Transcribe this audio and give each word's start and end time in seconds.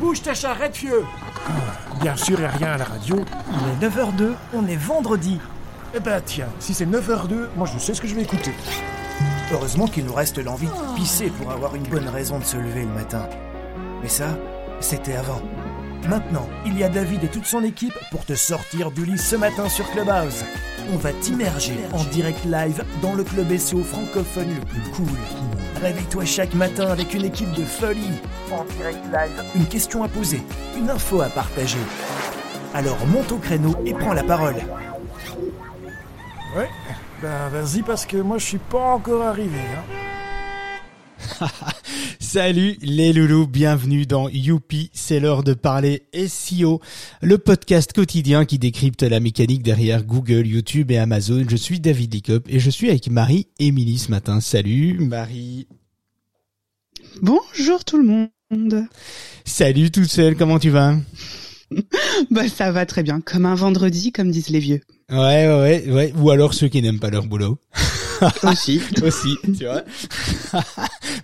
Bouge 0.00 0.22
ta 0.22 0.34
charrette, 0.34 0.76
vieux 0.76 1.04
Bien 2.00 2.16
sûr, 2.16 2.38
il 2.38 2.46
rien 2.46 2.72
à 2.72 2.78
la 2.78 2.84
radio. 2.84 3.24
Il 3.50 3.84
est 3.84 3.88
9h02, 3.88 4.32
on 4.54 4.66
est 4.66 4.76
vendredi. 4.76 5.40
Eh 5.94 6.00
ben 6.00 6.20
tiens, 6.24 6.48
si 6.58 6.74
c'est 6.74 6.86
9h02, 6.86 7.48
moi 7.56 7.66
je 7.72 7.78
sais 7.78 7.94
ce 7.94 8.00
que 8.00 8.06
je 8.08 8.14
vais 8.14 8.22
écouter. 8.22 8.52
Heureusement 9.52 9.86
qu'il 9.86 10.04
nous 10.04 10.12
reste 10.12 10.38
l'envie 10.38 10.66
de 10.66 10.96
pisser 10.96 11.30
pour 11.30 11.50
avoir 11.50 11.74
une 11.74 11.84
bonne 11.84 12.08
raison 12.08 12.38
de 12.38 12.44
se 12.44 12.56
lever 12.56 12.82
le 12.82 12.92
matin. 12.92 13.28
Mais 14.02 14.08
ça, 14.08 14.36
c'était 14.80 15.14
avant. 15.14 15.40
Maintenant, 16.08 16.48
il 16.64 16.78
y 16.78 16.84
a 16.84 16.88
David 16.88 17.24
et 17.24 17.28
toute 17.28 17.46
son 17.46 17.64
équipe 17.64 17.98
pour 18.12 18.24
te 18.24 18.34
sortir 18.34 18.92
du 18.92 19.04
lit 19.04 19.18
ce 19.18 19.34
matin 19.34 19.68
sur 19.68 19.90
Clubhouse. 19.90 20.44
On 20.92 20.96
va 20.98 21.12
t'immerger 21.12 21.78
en 21.92 22.04
direct 22.04 22.44
live 22.44 22.84
dans 23.02 23.14
le 23.14 23.24
club 23.24 23.56
SEO 23.56 23.82
francophone 23.82 24.54
le 24.54 24.64
plus 24.66 24.90
cool. 24.92 25.18
Réveille-toi 25.82 26.24
chaque 26.24 26.54
matin 26.54 26.86
avec 26.92 27.12
une 27.12 27.24
équipe 27.24 27.50
de 27.52 27.64
folie. 27.64 28.20
En 28.52 28.64
direct 28.76 29.04
live, 29.06 29.42
une 29.56 29.66
question 29.66 30.04
à 30.04 30.08
poser, 30.08 30.42
une 30.78 30.90
info 30.90 31.22
à 31.22 31.28
partager. 31.28 31.78
Alors 32.72 33.04
monte 33.08 33.32
au 33.32 33.38
créneau 33.38 33.74
et 33.84 33.92
prends 33.92 34.12
la 34.12 34.22
parole. 34.22 34.56
Ouais, 36.56 36.68
ben 37.20 37.48
vas-y 37.50 37.82
parce 37.82 38.06
que 38.06 38.18
moi 38.18 38.38
je 38.38 38.44
suis 38.44 38.58
pas 38.58 38.94
encore 38.94 39.22
arrivé. 39.22 39.58
Hein. 39.58 40.05
Salut 42.20 42.76
les 42.82 43.12
loulous, 43.12 43.46
bienvenue 43.46 44.06
dans 44.06 44.28
Youpi, 44.28 44.90
c'est 44.92 45.20
l'heure 45.20 45.42
de 45.42 45.54
parler 45.54 46.02
SEO, 46.14 46.80
le 47.22 47.38
podcast 47.38 47.92
quotidien 47.92 48.44
qui 48.44 48.58
décrypte 48.58 49.02
la 49.02 49.20
mécanique 49.20 49.62
derrière 49.62 50.04
Google, 50.04 50.46
YouTube 50.46 50.90
et 50.90 50.98
Amazon. 50.98 51.44
Je 51.48 51.56
suis 51.56 51.80
David 51.80 52.14
Licop 52.14 52.46
et 52.48 52.60
je 52.60 52.70
suis 52.70 52.90
avec 52.90 53.08
Marie-Émilie 53.10 53.98
ce 53.98 54.10
matin. 54.10 54.40
Salut 54.40 54.98
Marie. 55.00 55.66
Bonjour 57.22 57.84
tout 57.84 57.98
le 57.98 58.28
monde. 58.50 58.84
Salut 59.44 59.90
toute 59.90 60.10
seule, 60.10 60.36
comment 60.36 60.58
tu 60.58 60.70
vas? 60.70 60.96
Bah 62.30 62.48
ça 62.48 62.70
va 62.70 62.86
très 62.86 63.02
bien, 63.02 63.20
comme 63.20 63.44
un 63.44 63.56
vendredi 63.56 64.12
comme 64.12 64.30
disent 64.30 64.50
les 64.50 64.60
vieux. 64.60 64.80
Ouais, 65.10 65.48
ouais, 65.48 65.84
ouais, 65.90 66.12
ou 66.16 66.30
alors 66.30 66.54
ceux 66.54 66.68
qui 66.68 66.80
n'aiment 66.80 67.00
pas 67.00 67.10
leur 67.10 67.26
boulot. 67.26 67.58
aussi. 68.42 68.80
aussi, 69.02 69.36
tu 69.58 69.64
vois. 69.64 69.82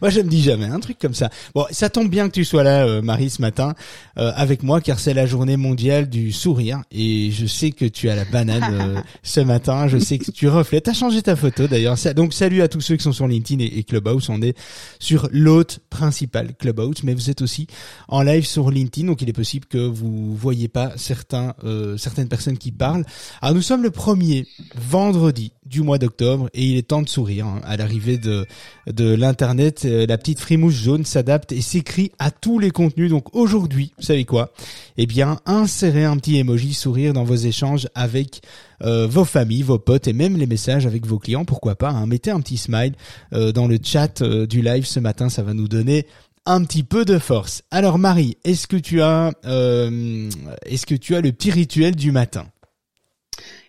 moi, 0.01 0.11
je 0.11 0.21
me 0.21 0.29
dis 0.29 0.43
jamais 0.43 0.67
un 0.67 0.81
truc 0.81 0.99
comme 0.99 1.15
ça. 1.15 1.31
Bon, 1.55 1.67
ça 1.71 1.91
tombe 1.91 2.09
bien 2.09 2.29
que 2.29 2.35
tu 2.35 2.45
sois 2.45 2.63
là, 2.63 2.87
euh, 2.87 3.03
Marie, 3.03 3.31
ce 3.31 3.41
matin, 3.41 3.75
euh, 4.19 4.33
avec 4.35 4.63
moi, 4.63 4.81
car 4.81 4.99
c'est 4.99 5.15
la 5.15 5.27
journée 5.27 5.57
mondiale 5.57 6.09
du 6.09 6.33
sourire, 6.33 6.83
et 6.91 7.31
je 7.31 7.47
sais 7.47 7.71
que 7.71 7.85
tu 7.85 8.09
as 8.09 8.17
la 8.17 8.25
banane 8.25 8.97
euh, 8.97 9.01
ce 9.23 9.41
matin. 9.41 9.89
Je 9.89 9.99
sais 9.99 10.19
que 10.19 10.31
tu 10.31 10.49
reflètes. 10.49 10.85
T'as 10.85 10.93
changé 10.93 11.23
ta 11.23 11.37
photo 11.37 11.67
d'ailleurs. 11.67 11.97
Donc, 12.15 12.35
salut 12.35 12.63
à 12.63 12.69
tous 12.69 12.81
ceux 12.81 12.97
qui 12.97 13.03
sont 13.03 13.13
sur 13.13 13.27
LinkedIn 13.27 13.63
et, 13.63 13.83
Clubhouse. 13.83 14.29
On 14.29 14.43
est 14.43 14.57
sur 14.99 15.29
l'hôte 15.33 15.81
principal 15.91 16.55
Clubhouse, 16.57 17.03
mais 17.05 17.15
vous 17.15 17.31
êtes 17.31 17.43
aussi 17.43 17.67
en 18.09 18.23
live 18.23 18.47
sur 18.47 18.71
LinkedIn, 18.71 19.07
donc 19.07 19.23
il 19.23 19.29
est 19.29 19.35
possible 19.35 19.67
que 19.67 19.79
vous 19.79 20.35
voyez 20.37 20.69
pas 20.69 20.93
certains, 20.97 21.55
certaines 21.97 22.29
personnes 22.29 22.59
qui 22.59 22.73
parlent. 22.73 23.05
Alors, 23.41 23.55
nous 23.55 23.63
sommes 23.63 23.83
le 23.83 23.91
premier 23.91 24.47
vendredi 24.77 25.53
du 25.67 25.83
mois 25.83 25.99
d'octobre, 25.99 26.49
et 26.55 26.65
il 26.65 26.77
est 26.77 26.82
temps 26.83 27.03
de 27.03 27.09
sourire 27.09 27.47
hein. 27.47 27.61
à 27.65 27.77
l'arrivée 27.77 28.19
de 28.19 28.47
de 28.87 29.15
l'internet. 29.15 29.85
Euh, 29.85 30.07
la 30.07 30.19
petite 30.19 30.41
frimouche 30.41 30.75
jaune 30.75 31.05
s'adapte 31.05 31.53
et 31.53 31.61
s'écrit 31.61 32.13
à 32.19 32.31
tous 32.31 32.59
les 32.59 32.71
contenus. 32.71 33.11
Donc 33.11 33.35
aujourd'hui, 33.35 33.93
vous 33.99 34.05
savez 34.05 34.25
quoi? 34.25 34.53
Eh 34.97 35.07
bien, 35.07 35.39
insérez 35.47 36.05
un 36.05 36.17
petit 36.17 36.39
emoji 36.39 36.75
sourire 36.75 37.13
dans 37.13 37.25
vos 37.25 37.37
échanges 37.37 37.89
avec 37.95 38.43
euh, 38.83 39.07
vos 39.07 39.25
familles, 39.25 39.63
vos 39.63 39.79
potes 39.79 40.09
et 40.09 40.13
même 40.13 40.37
les 40.37 40.47
messages 40.47 40.87
avec 40.87 41.07
vos 41.07 41.19
clients. 41.19 41.45
Pourquoi 41.45 41.75
pas 41.75 41.91
hein. 41.91 42.07
Mettez 42.07 42.31
un 42.31 42.41
petit 42.41 42.59
smile 42.59 42.95
euh, 43.33 43.53
dans 43.53 43.67
le 43.67 43.79
chat 43.83 44.23
du 44.23 44.63
live 44.63 44.85
ce 44.85 45.01
matin. 45.01 45.29
Ça 45.29 45.43
va 45.43 45.55
nous 45.55 45.69
donner 45.69 46.07
un 46.45 46.65
petit 46.65 46.83
peu 46.83 47.05
de 47.05 47.19
force. 47.19 47.63
Alors 47.71 47.99
Marie, 47.99 48.37
est-ce 48.45 48.67
que 48.67 48.77
tu 48.77 49.01
as 49.01 49.33
est-ce 49.45 50.87
que 50.87 50.95
tu 50.95 51.15
as 51.15 51.21
le 51.21 51.33
petit 51.33 51.51
rituel 51.51 51.95
du 51.95 52.11
matin? 52.11 52.47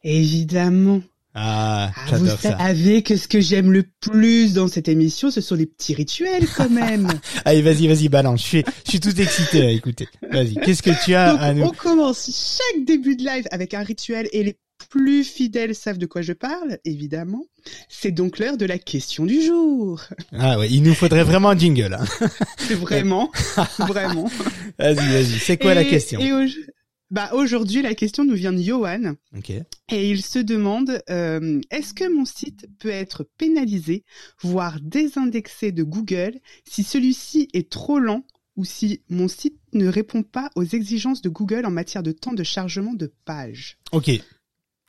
Évidemment. 0.04 1.02
Ah, 1.36 1.92
ah 1.96 2.06
j'adore 2.10 2.40
ça. 2.40 2.52
Vous 2.52 2.58
savez 2.58 3.02
que 3.02 3.18
ce 3.18 3.28
que 3.28 3.42
j'aime 3.42 3.72
le 3.72 3.84
plus 4.02 4.54
dans 4.54 4.68
cette 4.68 4.88
émission, 4.88 5.32
ce 5.32 5.42
sont 5.42 5.56
les 5.56 5.66
petits 5.66 5.96
rituels 5.96 6.48
quand 6.56 6.70
même. 6.72 7.08
Allez, 7.46 7.62
vas-y, 7.62 7.88
vas-y, 7.88 8.10
balance. 8.10 8.42
Je 8.42 8.48
suis, 8.48 8.64
je 8.86 8.92
suis 8.92 9.00
tout 9.00 9.20
excité 9.20 9.62
à 9.62 9.70
écouter. 9.70 10.08
Vas-y. 10.32 10.56
Qu'est-ce 10.56 10.84
que 10.84 11.04
tu 11.04 11.16
as 11.16 11.34
à 11.34 11.54
nous 11.54 11.64
On 11.64 11.72
commence 11.72 12.26
chaque 12.26 12.86
début 12.86 13.16
de 13.16 13.24
live 13.24 13.46
avec 13.52 13.74
un 13.74 13.84
rituel 13.84 14.30
et 14.32 14.44
les 14.44 14.58
plus 14.90 15.24
fidèles 15.24 15.76
savent 15.76 15.98
de 15.98 16.06
quoi 16.06 16.22
je 16.22 16.34
parle, 16.34 16.78
évidemment. 16.86 17.46
C'est 17.90 18.12
donc 18.12 18.38
l'heure 18.38 18.58
de 18.58 18.66
la 18.66 18.78
question 18.78 19.26
du 19.26 19.42
jour. 19.42 20.02
Ah 20.38 20.60
ouais, 20.60 20.70
il 20.70 20.84
nous 20.84 20.94
faudrait 20.94 21.24
vraiment 21.24 21.50
un 21.50 21.58
jingle. 21.58 21.98
Hein. 22.00 22.28
vraiment, 22.76 23.32
vraiment. 23.80 24.30
Vas-y, 24.78 24.96
vas-y. 24.96 25.40
C'est 25.40 25.58
quoi 25.58 25.74
la 25.74 25.86
question? 25.86 26.20
Bah 27.14 27.30
aujourd'hui, 27.34 27.84
la 27.84 27.94
question 27.94 28.26
nous 28.26 28.34
vient 28.34 28.52
de 28.52 28.60
Johan. 28.60 29.14
Et 29.92 30.10
il 30.10 30.24
se 30.24 30.40
demande 30.40 31.04
euh, 31.12 31.62
est-ce 31.70 31.94
que 31.94 32.12
mon 32.12 32.26
site 32.26 32.68
peut 32.80 32.90
être 32.90 33.30
pénalisé, 33.38 34.04
voire 34.42 34.80
désindexé 34.82 35.72
de 35.72 35.84
Google 35.84 36.40
si 36.68 36.82
celui-ci 36.82 37.50
est 37.54 37.70
trop 37.70 38.00
lent 38.00 38.26
ou 38.56 38.66
si 38.66 39.04
mon 39.10 39.28
site 39.28 39.60
ne 39.74 39.88
répond 39.88 40.24
pas 40.24 40.50
aux 40.56 40.64
exigences 40.64 41.22
de 41.22 41.30
Google 41.30 41.68
en 41.68 41.72
matière 41.72 42.02
de 42.02 42.12
temps 42.12 42.34
de 42.34 42.42
chargement 42.42 42.96
de 42.96 43.14
page? 43.26 43.78
Ok, 43.92 44.10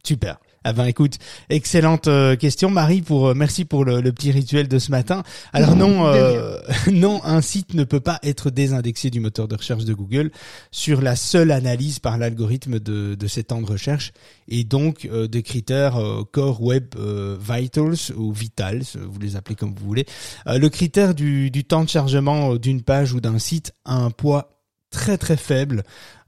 super. 0.03 0.41
Ah 0.67 0.73
ben 0.73 0.87
écoute, 0.87 1.19
excellente 1.51 2.09
euh, 2.09 2.37
question 2.37 2.71
Marie 2.71 3.03
pour 3.03 3.29
euh, 3.29 3.35
merci 3.35 3.67
pour 3.67 3.85
le, 3.85 4.01
petit 4.13 4.31
rituel 4.31 4.67
de 4.67 4.79
ce 4.79 4.91
matin. 4.91 5.23
Alors 5.53 5.77
non 5.77 6.07
euh, 6.07 6.59
non 6.91 7.21
un 7.23 7.43
site 7.43 7.75
ne 7.75 7.85
peut 7.85 8.01
pas 8.01 8.19
être 8.23 8.49
désindexé 8.49 9.11
du 9.11 9.21
moteur 9.21 9.47
de 9.47 9.57
recherche 9.57 9.85
de 9.85 9.93
Google 9.93 10.31
sur 10.71 11.03
la 11.03 11.17
seule 11.17 11.51
analyse 11.51 11.99
par 11.99 12.17
l'algorithme 12.17 12.81
de, 12.81 13.15
de 13.15 13.27
ces 13.27 13.45
temps 13.45 13.61
de 13.61 13.67
recherche 13.67 14.13
et 14.49 14.65
donc 14.65 15.07
des 15.07 15.43
critères 15.43 16.01
Core 16.33 16.63
Web 16.63 16.95
Vitals 17.39 18.15
ou 18.17 18.33
Vitals, 18.33 18.85
vous 18.95 19.21
les 19.21 19.37
appelez 19.37 19.57
comme 19.57 19.75
vous 19.75 19.85
voulez. 19.85 20.07
le 20.47 20.69
critère 20.69 21.15
du, 21.15 21.51
du 21.51 21.65
temps 21.65 21.85
de 21.85 21.91
chargement 21.91 22.57
d'une 22.57 22.81
page 22.81 23.13
ou 23.13 23.21
d'un 23.21 23.39
site 23.39 23.75
a 23.85 23.97
un 23.97 24.11
poids 24.11 24.54
très 24.95 25.19
très 25.19 25.37
faible 25.37 25.83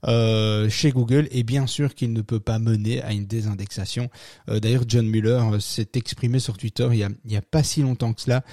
euh, 0.05 0.69
chez 0.69 0.91
Google 0.91 1.27
et 1.31 1.43
bien 1.43 1.67
sûr 1.67 1.95
qu'il 1.95 2.11
ne 2.11 2.21
peut 2.21 2.41
pas 2.41 2.59
mener 2.59 3.01
à 3.01 3.13
une 3.13 3.25
désindexation. 3.25 4.09
Euh, 4.49 4.59
d'ailleurs, 4.59 4.83
John 4.87 5.07
Muller 5.07 5.41
euh, 5.53 5.59
s'est 5.59 5.89
exprimé 5.95 6.39
sur 6.39 6.57
Twitter 6.57 6.87
il 6.91 6.97
y 6.97 7.03
a, 7.03 7.09
il 7.25 7.31
y 7.31 7.37
a 7.37 7.41
pas 7.41 7.63
si 7.63 7.81
longtemps 7.81 8.13
que 8.13 8.21
cela 8.21 8.43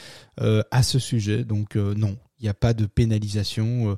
à 0.70 0.82
ce 0.82 0.98
sujet. 0.98 1.44
Donc 1.44 1.76
non, 1.76 2.16
il 2.40 2.44
n'y 2.44 2.48
a 2.48 2.54
pas 2.54 2.74
de 2.74 2.86
pénalisation. 2.86 3.96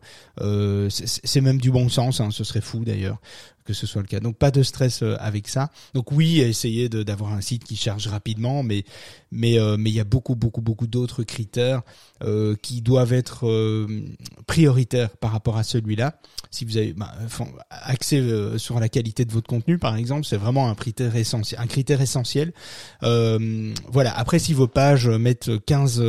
c'est 0.90 1.40
même 1.40 1.60
du 1.60 1.70
bon 1.70 1.88
sens, 1.88 2.20
hein, 2.20 2.30
ce 2.30 2.44
serait 2.44 2.60
fou 2.60 2.84
d'ailleurs 2.84 3.20
que 3.66 3.74
ce 3.74 3.86
soit 3.86 4.02
le 4.02 4.08
cas. 4.08 4.20
Donc 4.20 4.36
pas 4.36 4.50
de 4.50 4.62
stress 4.62 5.02
avec 5.18 5.48
ça. 5.48 5.70
Donc 5.94 6.12
oui, 6.12 6.40
essayer 6.40 6.88
d'avoir 6.88 7.32
un 7.32 7.40
site 7.40 7.64
qui 7.64 7.76
charge 7.76 8.06
rapidement, 8.06 8.62
mais 8.62 8.84
mais 9.30 9.58
mais 9.78 9.90
il 9.90 9.94
y 9.94 10.00
a 10.00 10.04
beaucoup 10.04 10.34
beaucoup 10.34 10.62
beaucoup 10.62 10.86
d'autres 10.86 11.22
critères 11.22 11.82
qui 12.62 12.80
doivent 12.80 13.12
être 13.12 13.86
prioritaires 14.46 15.10
par 15.16 15.32
rapport 15.32 15.56
à 15.56 15.64
celui-là. 15.64 16.18
Si 16.50 16.64
vous 16.64 16.76
avez 16.76 16.92
bah, 16.92 17.12
accès 17.70 18.18
euh, 18.18 18.58
sur 18.58 18.80
la 18.80 18.88
qualité 18.88 19.24
de 19.24 19.32
votre 19.32 19.48
contenu, 19.48 19.78
par 19.78 19.96
exemple, 19.96 20.24
c'est 20.24 20.36
vraiment 20.36 20.68
un 20.70 20.74
critère 20.74 21.14
essentiel. 21.16 21.60
Un 21.60 21.66
critère 21.66 22.00
essentiel. 22.00 22.52
Euh, 23.02 23.74
voilà. 23.90 24.16
Après, 24.16 24.38
si 24.38 24.54
vos 24.54 24.68
pages 24.68 25.08
mettent 25.08 25.50
15 25.66 26.02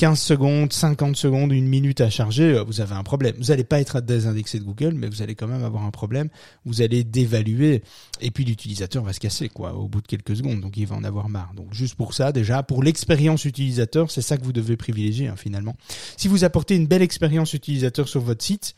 15 0.00 0.18
secondes, 0.18 0.72
50 0.72 1.14
secondes, 1.14 1.52
une 1.52 1.68
minute 1.68 2.00
à 2.00 2.08
charger, 2.08 2.54
euh, 2.54 2.62
vous 2.62 2.80
avez 2.80 2.94
un 2.94 3.02
problème. 3.02 3.34
Vous 3.36 3.48
n'allez 3.48 3.64
pas 3.64 3.80
être 3.80 4.00
désindexé 4.00 4.58
de 4.58 4.64
Google, 4.64 4.94
mais 4.94 5.06
vous 5.06 5.20
allez 5.20 5.34
quand 5.34 5.46
même 5.46 5.62
avoir 5.62 5.84
un 5.84 5.90
problème. 5.90 6.30
Vous 6.64 6.79
allez 6.82 7.04
dévaluer, 7.04 7.82
et 8.20 8.30
puis 8.30 8.44
l'utilisateur 8.44 9.02
va 9.02 9.12
se 9.12 9.20
casser 9.20 9.48
quoi 9.48 9.74
au 9.74 9.88
bout 9.88 10.00
de 10.00 10.06
quelques 10.06 10.36
secondes. 10.36 10.60
Donc 10.60 10.76
il 10.76 10.86
va 10.86 10.96
en 10.96 11.04
avoir 11.04 11.28
marre. 11.28 11.52
Donc 11.54 11.72
juste 11.72 11.94
pour 11.94 12.14
ça, 12.14 12.32
déjà 12.32 12.62
pour 12.62 12.82
l'expérience 12.82 13.44
utilisateur, 13.44 14.10
c'est 14.10 14.22
ça 14.22 14.36
que 14.36 14.44
vous 14.44 14.52
devez 14.52 14.76
privilégier 14.76 15.28
hein, 15.28 15.36
finalement. 15.36 15.76
Si 16.16 16.28
vous 16.28 16.44
apportez 16.44 16.76
une 16.76 16.86
belle 16.86 17.02
expérience 17.02 17.54
utilisateur 17.54 18.08
sur 18.08 18.20
votre 18.20 18.44
site, 18.44 18.74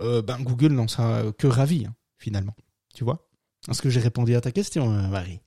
euh, 0.00 0.22
ben 0.22 0.38
Google 0.40 0.72
n'en 0.72 0.88
sera 0.88 1.24
que 1.36 1.46
ravi 1.46 1.86
hein, 1.86 1.94
finalement. 2.18 2.54
Tu 2.94 3.04
vois? 3.04 3.28
Est-ce 3.68 3.82
que 3.82 3.90
j'ai 3.90 4.00
répondu 4.00 4.34
à 4.34 4.40
ta 4.40 4.52
question, 4.52 4.92
euh, 4.92 5.08
Marie? 5.08 5.40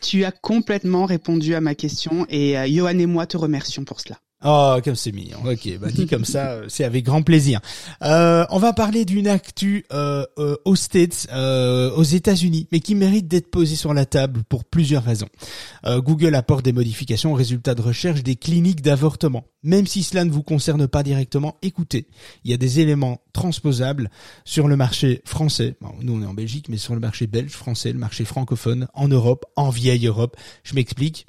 Tu 0.00 0.24
as 0.24 0.32
complètement 0.32 1.04
répondu 1.04 1.54
à 1.54 1.60
ma 1.60 1.74
question 1.74 2.26
et 2.30 2.56
euh, 2.56 2.66
Johan 2.66 2.98
et 2.98 3.06
moi 3.06 3.26
te 3.26 3.36
remercions 3.36 3.84
pour 3.84 4.00
cela. 4.00 4.18
Oh, 4.42 4.78
comme 4.82 4.94
c'est 4.94 5.12
mignon. 5.12 5.38
Ok, 5.44 5.68
bah 5.78 5.90
dit 5.90 6.06
comme 6.06 6.24
ça, 6.24 6.52
euh, 6.52 6.64
c'est 6.68 6.84
avec 6.84 7.04
grand 7.04 7.20
plaisir. 7.20 7.60
Euh, 8.02 8.46
on 8.48 8.58
va 8.58 8.72
parler 8.72 9.04
d'une 9.04 9.28
actu 9.28 9.84
euh, 9.92 10.24
aux 10.64 10.76
States, 10.76 11.28
aux 11.30 12.02
États-Unis, 12.02 12.66
mais 12.72 12.80
qui 12.80 12.94
mérite 12.94 13.28
d'être 13.28 13.50
posée 13.50 13.76
sur 13.76 13.92
la 13.92 14.06
table 14.06 14.42
pour 14.48 14.64
plusieurs 14.64 15.04
raisons. 15.04 15.28
Google 15.86 16.34
apporte 16.34 16.64
des 16.64 16.72
modifications 16.72 17.32
aux 17.32 17.36
résultats 17.36 17.74
de 17.74 17.82
recherche 17.82 18.22
des 18.22 18.36
cliniques 18.36 18.82
d'avortement. 18.82 19.44
Même 19.62 19.86
si 19.86 20.02
cela 20.02 20.24
ne 20.24 20.30
vous 20.30 20.42
concerne 20.42 20.88
pas 20.88 21.02
directement, 21.02 21.56
écoutez, 21.60 22.06
il 22.44 22.50
y 22.50 22.54
a 22.54 22.56
des 22.56 22.80
éléments 22.80 23.20
transposables 23.32 24.10
sur 24.44 24.68
le 24.68 24.76
marché 24.76 25.20
français. 25.24 25.76
nous, 26.02 26.14
on 26.14 26.22
est 26.22 26.26
en 26.26 26.34
Belgique, 26.34 26.68
mais 26.70 26.78
sur 26.78 26.94
le 26.94 27.00
marché 27.00 27.26
belge, 27.26 27.52
français, 27.52 27.92
le 27.92 27.98
marché 27.98 28.24
francophone, 28.24 28.88
en 28.94 29.08
Europe, 29.08 29.44
en 29.56 29.68
vieille 29.68 30.06
Europe. 30.06 30.36
Je 30.62 30.74
m'explique 30.74 31.26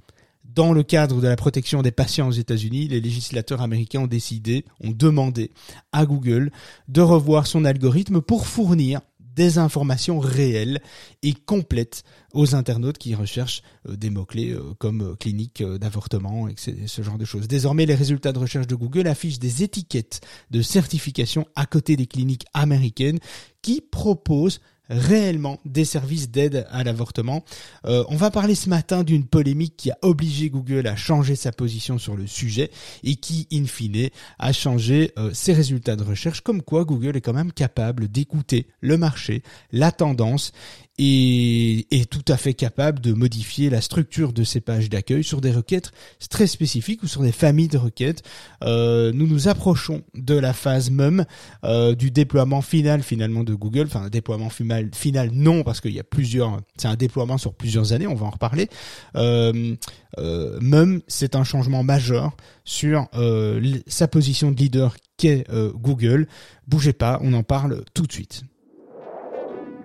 dans 0.54 0.74
le 0.74 0.84
cadre 0.84 1.22
de 1.22 1.28
la 1.28 1.36
protection 1.36 1.82
des 1.82 1.92
patients 1.92 2.28
aux 2.28 2.34
États-Unis, 2.34 2.88
les 2.88 3.02
législateurs 3.02 3.62
américains 3.62 4.02
ont 4.02 4.08
décidé, 4.08 4.66
ont 4.82 4.92
demandé 4.92 5.52
à 5.92 6.06
Google 6.06 6.52
de 6.88 7.02
revoir 7.02 7.48
son 7.48 7.66
algorithme 7.66 8.22
pour 8.22 8.48
fournir 8.48 9.02
des 9.36 9.58
informations 9.58 10.20
réelles 10.20 10.82
et 11.24 11.34
complètes 11.34 12.04
aux 12.34 12.54
internautes 12.54 12.98
qui 12.98 13.16
recherchent 13.16 13.62
euh, 13.88 13.96
des 13.96 14.10
mots-clés 14.10 14.52
euh, 14.52 14.74
comme 14.78 15.02
euh, 15.02 15.16
clinique 15.16 15.64
d'avortement 15.64 16.48
et 16.48 16.56
ce 16.58 17.02
genre 17.02 17.18
de 17.18 17.26
choses. 17.26 17.48
Désormais, 17.48 17.86
les 17.86 17.96
résultats 17.96 18.34
de 18.34 18.40
recherche 18.40 18.68
de 18.68 18.76
Google 18.76 19.08
affichent 19.08 19.40
des 19.40 19.64
étiquettes 19.64 20.22
de 20.50 20.62
certification 20.62 21.48
à 21.56 21.66
côté 21.66 21.96
des 21.96 22.08
cliniques 22.08 22.46
américaines 22.54 23.20
qui 23.62 23.82
proposent 23.82 24.60
réellement 24.92 25.60
des 25.66 25.86
services 25.86 26.30
d'aide 26.30 26.68
à 26.70 26.84
l'avortement. 26.84 27.44
Euh, 27.86 28.04
on 28.10 28.18
va 28.18 28.30
parler 28.30 28.56
ce 28.56 28.70
matin 28.70 29.04
d'une 29.04 29.26
polémique 29.26 29.76
qui 29.78 29.90
a 29.90 29.98
obligé 30.02 30.50
Google 30.50 30.86
à 30.88 30.96
changer 30.96 31.36
sa 31.36 31.52
position 31.52 31.98
sur 31.98 32.16
le 32.16 32.28
sujet 32.28 32.70
et 33.04 33.16
qui, 33.16 33.48
in 33.52 33.66
fine, 33.66 34.10
a 34.38 34.54
changé 34.54 35.14
euh, 35.18 35.32
ses 35.34 35.54
résultats 35.54 35.96
de 35.96 36.04
recherche, 36.04 36.42
comme 36.42 36.62
quoi 36.62 36.84
Google 36.84 37.16
est 37.16 37.22
quand 37.22 37.34
même 37.34 37.54
capable 37.54 38.10
d'écouter 38.10 38.68
le 38.82 38.98
marché, 38.98 39.44
la 39.72 39.92
tendance 39.92 40.52
et 40.98 41.88
est 41.92 42.10
tout 42.10 42.26
à 42.28 42.38
fait 42.38 42.54
capable 42.54 43.00
de 43.00 43.14
modifier 43.14 43.70
la 43.70 43.82
structure 43.82 44.34
de 44.34 44.44
ces 44.44 44.62
pages 44.62 44.90
d'accueil 44.90 45.24
sur 45.24 45.42
des 45.42 45.52
requêtes 45.52 45.92
très 46.30 46.48
spécifiques 46.48 47.04
ou 47.04 47.08
sur 47.08 47.22
des 47.22 47.32
familles 47.32 47.68
de 47.68 47.78
requêtes. 47.78 48.24
Euh, 48.64 49.12
nous 49.14 49.28
nous 49.28 49.48
approchons 49.48 50.04
de 50.14 50.36
la 50.36 50.54
phase 50.54 50.90
même 50.92 51.26
euh, 51.64 51.96
du 51.96 52.12
déploiement 52.12 52.62
final 52.62 53.04
finalement 53.04 53.44
de 53.44 53.54
Google. 53.54 53.86
Enfin, 53.88 54.04
un 54.04 54.10
déploiement 54.10 54.50
final, 54.50 54.90
final 54.94 55.32
non 55.34 55.64
parce 55.64 55.82
qu'il 55.82 55.94
y 55.94 56.00
a 56.00 56.04
plusieurs. 56.04 56.62
C'est 56.78 56.88
un 56.88 56.96
déploiement 56.96 57.38
sur 57.38 57.54
plusieurs 57.54 57.94
années. 57.94 58.08
On 58.08 58.16
va 58.16 58.28
en 58.28 58.32
reparler. 58.32 58.70
Euh, 59.16 59.76
euh, 60.20 60.60
même 60.62 61.02
c'est 61.08 61.36
un 61.36 61.44
changement 61.44 61.84
majeur 61.84 62.36
sur 62.66 63.08
euh, 63.14 63.80
sa 63.88 64.08
position 64.08 64.52
de 64.52 64.58
leader 64.58 64.96
qu'est 65.18 65.50
euh, 65.50 65.72
Google. 65.74 66.28
Bougez 66.68 66.94
pas, 66.94 67.20
on 67.22 67.34
en 67.34 67.44
parle 67.44 67.84
tout 67.94 68.06
de 68.06 68.12
suite. 68.12 68.44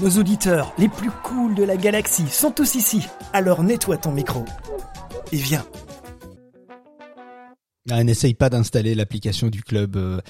Nos 0.00 0.10
auditeurs 0.18 0.72
les 0.76 0.88
plus 0.88 1.10
cools 1.22 1.54
de 1.54 1.62
la 1.62 1.76
galaxie 1.76 2.26
sont 2.28 2.50
tous 2.50 2.74
ici. 2.74 3.06
Alors 3.32 3.62
nettoie 3.62 3.96
ton 3.96 4.10
micro. 4.12 4.44
Et 5.32 5.36
viens. 5.36 5.64
Ah, 7.90 8.02
N'essaye 8.02 8.34
pas 8.34 8.50
d'installer 8.50 8.94
l'application 8.94 9.48
du 9.48 9.62
club. 9.62 9.96
euh, 9.96 10.20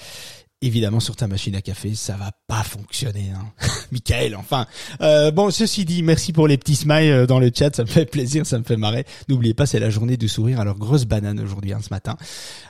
évidemment 0.64 1.00
sur 1.00 1.14
ta 1.14 1.26
machine 1.28 1.54
à 1.54 1.60
café, 1.60 1.94
ça 1.94 2.16
va 2.16 2.32
pas 2.46 2.62
fonctionner. 2.62 3.30
Hein. 3.34 3.44
Michael, 3.92 4.34
enfin. 4.34 4.66
Euh, 5.00 5.30
bon, 5.30 5.50
ceci 5.50 5.84
dit, 5.84 6.02
merci 6.02 6.32
pour 6.32 6.48
les 6.48 6.56
petits 6.56 6.76
smiles 6.76 7.10
euh, 7.10 7.26
dans 7.26 7.38
le 7.38 7.50
chat, 7.54 7.74
ça 7.74 7.82
me 7.82 7.88
fait 7.88 8.06
plaisir, 8.06 8.46
ça 8.46 8.58
me 8.58 8.64
fait 8.64 8.76
marrer. 8.76 9.04
N'oubliez 9.28 9.54
pas, 9.54 9.66
c'est 9.66 9.78
la 9.78 9.90
journée 9.90 10.16
du 10.16 10.28
sourire, 10.28 10.60
alors 10.60 10.78
grosse 10.78 11.04
banane 11.04 11.38
aujourd'hui, 11.40 11.72
hein, 11.72 11.80
ce 11.82 11.90
matin. 11.90 12.16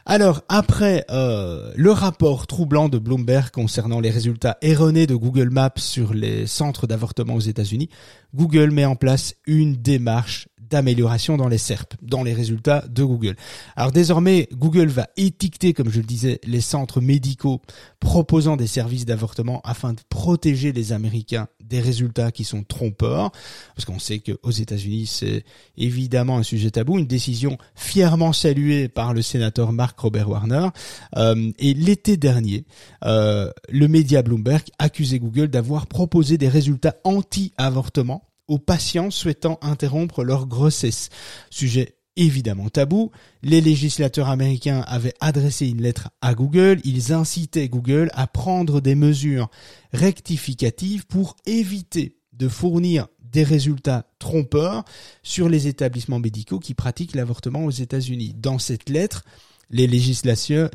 Alors, 0.07 0.43
après 0.49 1.05
euh, 1.11 1.73
le 1.77 1.93
rapport 1.93 2.47
troublant 2.47 2.89
de 2.89 2.99
Bloomberg 2.99 3.51
concernant 3.51 4.01
les 4.01 4.11
résultats 4.11 4.59
erronés 4.61 5.07
de 5.07 5.15
Google 5.15 5.51
Maps 5.51 5.71
sur 5.77 6.15
les 6.15 6.47
centres 6.47 6.87
d'avortement 6.87 7.35
aux 7.35 7.41
États-Unis, 7.41 7.89
Google 8.35 8.71
met 8.71 8.85
en 8.85 8.97
place 8.97 9.35
une 9.47 9.77
démarche 9.77 10.49
d'amélioration 10.71 11.37
dans 11.37 11.49
les 11.49 11.59
SERP, 11.59 11.95
dans 12.03 12.23
les 12.23 12.33
résultats 12.33 12.85
de 12.89 13.05
Google. 13.05 13.37
Alors 13.77 13.93
désormais, 13.93 14.49
Google 14.53 14.89
va 14.89 15.09
étiqueter, 15.17 15.73
comme 15.73 15.91
je 15.91 16.01
le 16.01 16.07
disais, 16.07 16.41
les 16.45 16.61
centres 16.61 17.01
médicaux 17.01 17.61
proposant 18.01 18.57
des 18.57 18.67
services 18.67 19.07
d'avortement 19.07 19.61
afin 19.65 19.93
de 19.93 20.01
protéger 20.09 20.73
les 20.73 20.93
Américains 20.93 21.49
des 21.63 21.81
résultats 21.81 22.31
qui 22.31 22.45
sont 22.45 22.63
trompeurs, 22.63 23.33
parce 23.75 23.85
qu'on 23.87 23.99
sait 23.99 24.21
qu'aux 24.21 24.51
États-Unis, 24.51 25.07
c'est 25.07 25.45
évidemment 25.77 26.39
un 26.39 26.43
sujet 26.43 26.71
tabou, 26.71 26.99
une 26.99 27.07
décision 27.07 27.59
fièrement 27.75 28.33
saluée 28.33 28.89
par 28.89 29.15
le 29.15 29.23
sénateur 29.23 29.73
Mark 29.73 29.99
Robert 29.99 30.29
Warner. 30.29 30.69
Euh, 31.17 31.53
et 31.59 31.75
l'été 31.75 32.17
dernier, 32.17 32.65
euh, 33.05 33.51
le 33.71 33.89
média 33.89 34.23
Bloomberg 34.23 34.65
accusait 34.79 35.19
Google 35.19 35.49
d'avoir 35.49 35.87
proposé 35.87 36.39
des 36.39 36.49
résultats 36.49 36.97
anti-avortement 37.05 38.29
aux 38.49 38.59
patients 38.59 39.11
souhaitant 39.11 39.59
interrompre 39.63 40.23
leur 40.25 40.47
grossesse. 40.47 41.09
Sujet 41.51 41.97
évidemment 42.17 42.69
tabou. 42.69 43.11
Les 43.43 43.61
législateurs 43.61 44.29
américains 44.29 44.85
avaient 44.87 45.15
adressé 45.21 45.67
une 45.67 45.83
lettre 45.83 46.11
à 46.21 46.35
Google. 46.35 46.81
Ils 46.85 47.13
incitaient 47.13 47.69
Google 47.69 48.11
à 48.15 48.27
prendre 48.27 48.81
des 48.81 48.95
mesures 48.95 49.51
rectificatives 49.93 51.07
pour 51.07 51.37
éviter 51.47 52.19
de 52.33 52.49
fournir 52.49 53.09
des 53.21 53.43
résultats 53.43 54.07
trompeurs 54.19 54.85
sur 55.23 55.49
les 55.49 55.67
établissements 55.67 56.21
médicaux 56.21 56.61
qui 56.61 56.75
pratiquent 56.75 57.17
l'avortement 57.17 57.65
aux 57.65 57.71
États-Unis. 57.71 58.33
Dans 58.37 58.61
cette 58.61 58.89
lettre, 58.89 59.25
les 59.71 59.89
législateurs, 59.89 60.71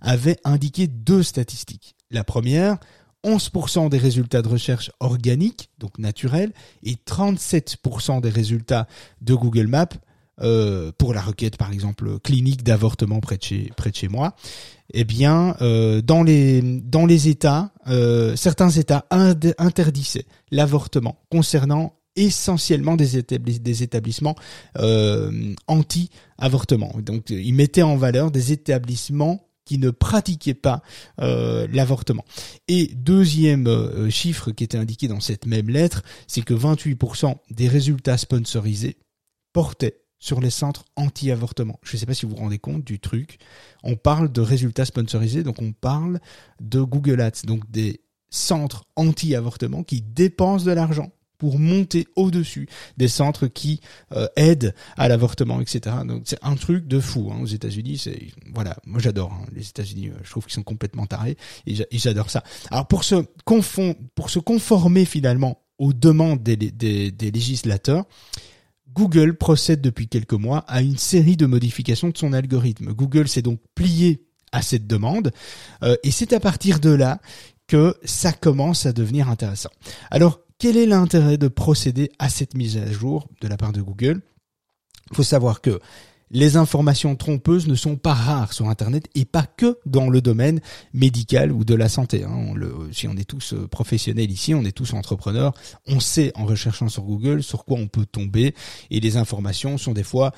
avaient 0.00 0.36
indiqué 0.44 0.86
deux 0.86 1.22
statistiques. 1.22 1.96
La 2.10 2.24
première, 2.24 2.78
11% 3.28 3.88
des 3.88 3.98
résultats 3.98 4.42
de 4.42 4.48
recherche 4.48 4.90
organiques, 5.00 5.68
donc 5.78 5.98
naturels, 5.98 6.52
et 6.82 6.94
37% 6.94 8.20
des 8.20 8.30
résultats 8.30 8.86
de 9.20 9.34
Google 9.34 9.66
Maps 9.66 9.88
euh, 10.40 10.92
pour 10.96 11.14
la 11.14 11.20
requête, 11.20 11.56
par 11.56 11.72
exemple, 11.72 12.20
clinique 12.20 12.62
d'avortement 12.62 13.20
près 13.20 13.36
de 13.38 13.42
chez 13.94 14.08
moi. 14.08 14.36
Eh 14.94 15.04
bien, 15.04 15.56
euh, 15.60 16.00
dans 16.00 16.22
les 16.22 17.28
États, 17.28 17.72
euh, 17.88 18.36
certains 18.36 18.70
États 18.70 19.06
interdisaient 19.10 20.26
l'avortement 20.50 21.16
concernant 21.30 21.94
essentiellement 22.14 22.96
des, 22.96 23.18
établis- 23.18 23.60
des 23.60 23.82
établissements 23.82 24.34
anti-avortement. 25.66 26.92
Donc, 27.00 27.30
ils 27.30 27.54
mettaient 27.54 27.82
en 27.82 27.96
valeur 27.96 28.30
des 28.30 28.52
établissements 28.52 29.47
qui 29.68 29.78
ne 29.78 29.90
pratiquaient 29.90 30.54
pas 30.54 30.82
euh, 31.20 31.68
l'avortement. 31.70 32.24
Et 32.68 32.86
deuxième 32.94 33.66
euh, 33.66 34.08
chiffre 34.08 34.50
qui 34.50 34.64
était 34.64 34.78
indiqué 34.78 35.08
dans 35.08 35.20
cette 35.20 35.44
même 35.44 35.68
lettre, 35.68 36.02
c'est 36.26 36.40
que 36.40 36.54
28% 36.54 37.36
des 37.50 37.68
résultats 37.68 38.16
sponsorisés 38.16 38.96
portaient 39.52 40.00
sur 40.18 40.40
les 40.40 40.48
centres 40.48 40.86
anti-avortement. 40.96 41.78
Je 41.82 41.94
ne 41.94 42.00
sais 42.00 42.06
pas 42.06 42.14
si 42.14 42.24
vous 42.24 42.32
vous 42.32 42.42
rendez 42.42 42.58
compte 42.58 42.82
du 42.82 42.98
truc. 42.98 43.38
On 43.84 43.96
parle 43.96 44.32
de 44.32 44.40
résultats 44.40 44.86
sponsorisés, 44.86 45.42
donc 45.42 45.60
on 45.60 45.72
parle 45.72 46.18
de 46.60 46.80
Google 46.80 47.20
Ads, 47.20 47.42
donc 47.44 47.70
des 47.70 48.00
centres 48.30 48.84
anti-avortement 48.96 49.84
qui 49.84 50.00
dépensent 50.00 50.64
de 50.64 50.72
l'argent 50.72 51.12
pour 51.38 51.58
monter 51.58 52.06
au-dessus 52.16 52.68
des 52.96 53.08
centres 53.08 53.46
qui 53.46 53.80
euh, 54.12 54.26
aident 54.36 54.74
à 54.96 55.08
l'avortement, 55.08 55.60
etc. 55.60 55.96
Donc 56.06 56.22
c'est 56.26 56.38
un 56.42 56.56
truc 56.56 56.86
de 56.88 57.00
fou 57.00 57.30
hein, 57.32 57.38
aux 57.40 57.46
États-Unis. 57.46 57.98
C'est 57.98 58.20
voilà, 58.52 58.76
moi 58.86 59.00
j'adore 59.00 59.32
hein, 59.32 59.46
les 59.54 59.68
États-Unis. 59.68 60.08
euh, 60.08 60.18
Je 60.24 60.30
trouve 60.30 60.44
qu'ils 60.44 60.54
sont 60.54 60.62
complètement 60.62 61.06
tarés 61.06 61.36
et 61.66 61.74
j'a- 61.76 61.84
et 61.90 61.98
j'adore 61.98 62.30
ça. 62.30 62.42
Alors 62.70 62.86
pour 62.88 63.04
se 63.04 63.24
confond, 63.44 63.94
pour 64.14 64.30
se 64.30 64.38
conformer 64.40 65.04
finalement 65.04 65.62
aux 65.78 65.92
demandes 65.92 66.42
des, 66.42 66.56
des, 66.56 67.12
des 67.12 67.30
législateurs, 67.30 68.04
Google 68.92 69.36
procède 69.36 69.80
depuis 69.80 70.08
quelques 70.08 70.32
mois 70.32 70.64
à 70.66 70.82
une 70.82 70.96
série 70.96 71.36
de 71.36 71.46
modifications 71.46 72.08
de 72.08 72.16
son 72.18 72.32
algorithme. 72.32 72.92
Google 72.92 73.28
s'est 73.28 73.42
donc 73.42 73.60
plié 73.74 74.24
à 74.50 74.62
cette 74.62 74.86
demande 74.86 75.30
euh, 75.82 75.94
et 76.02 76.10
c'est 76.10 76.32
à 76.32 76.40
partir 76.40 76.80
de 76.80 76.90
là 76.90 77.20
que 77.66 77.94
ça 78.02 78.32
commence 78.32 78.86
à 78.86 78.92
devenir 78.92 79.28
intéressant. 79.28 79.68
Alors, 80.10 80.40
quel 80.58 80.76
est 80.76 80.86
l'intérêt 80.86 81.38
de 81.38 81.48
procéder 81.48 82.10
à 82.18 82.28
cette 82.28 82.54
mise 82.54 82.76
à 82.76 82.90
jour 82.90 83.28
de 83.40 83.48
la 83.48 83.56
part 83.56 83.72
de 83.72 83.80
Google? 83.80 84.20
Il 85.10 85.16
faut 85.16 85.22
savoir 85.22 85.60
que 85.60 85.80
les 86.30 86.56
informations 86.56 87.16
trompeuses 87.16 87.66
ne 87.66 87.74
sont 87.74 87.96
pas 87.96 88.14
rares 88.14 88.52
sur 88.52 88.68
Internet 88.68 89.08
et 89.14 89.24
pas 89.24 89.46
que 89.46 89.78
dans 89.86 90.10
le 90.10 90.20
domaine 90.20 90.60
médical 90.92 91.52
ou 91.52 91.64
de 91.64 91.74
la 91.74 91.88
santé. 91.88 92.24
hein. 92.24 92.54
Si 92.92 93.08
on 93.08 93.16
est 93.16 93.24
tous 93.24 93.54
euh, 93.54 93.66
professionnels 93.66 94.30
ici, 94.30 94.54
on 94.54 94.64
est 94.64 94.72
tous 94.72 94.92
entrepreneurs, 94.92 95.54
on 95.86 96.00
sait 96.00 96.32
en 96.34 96.44
recherchant 96.44 96.88
sur 96.88 97.02
Google 97.02 97.42
sur 97.42 97.64
quoi 97.64 97.78
on 97.78 97.88
peut 97.88 98.06
tomber 98.06 98.54
et 98.90 99.00
les 99.00 99.16
informations 99.16 99.78
sont 99.78 99.92
des 99.92 100.02
fois, 100.02 100.32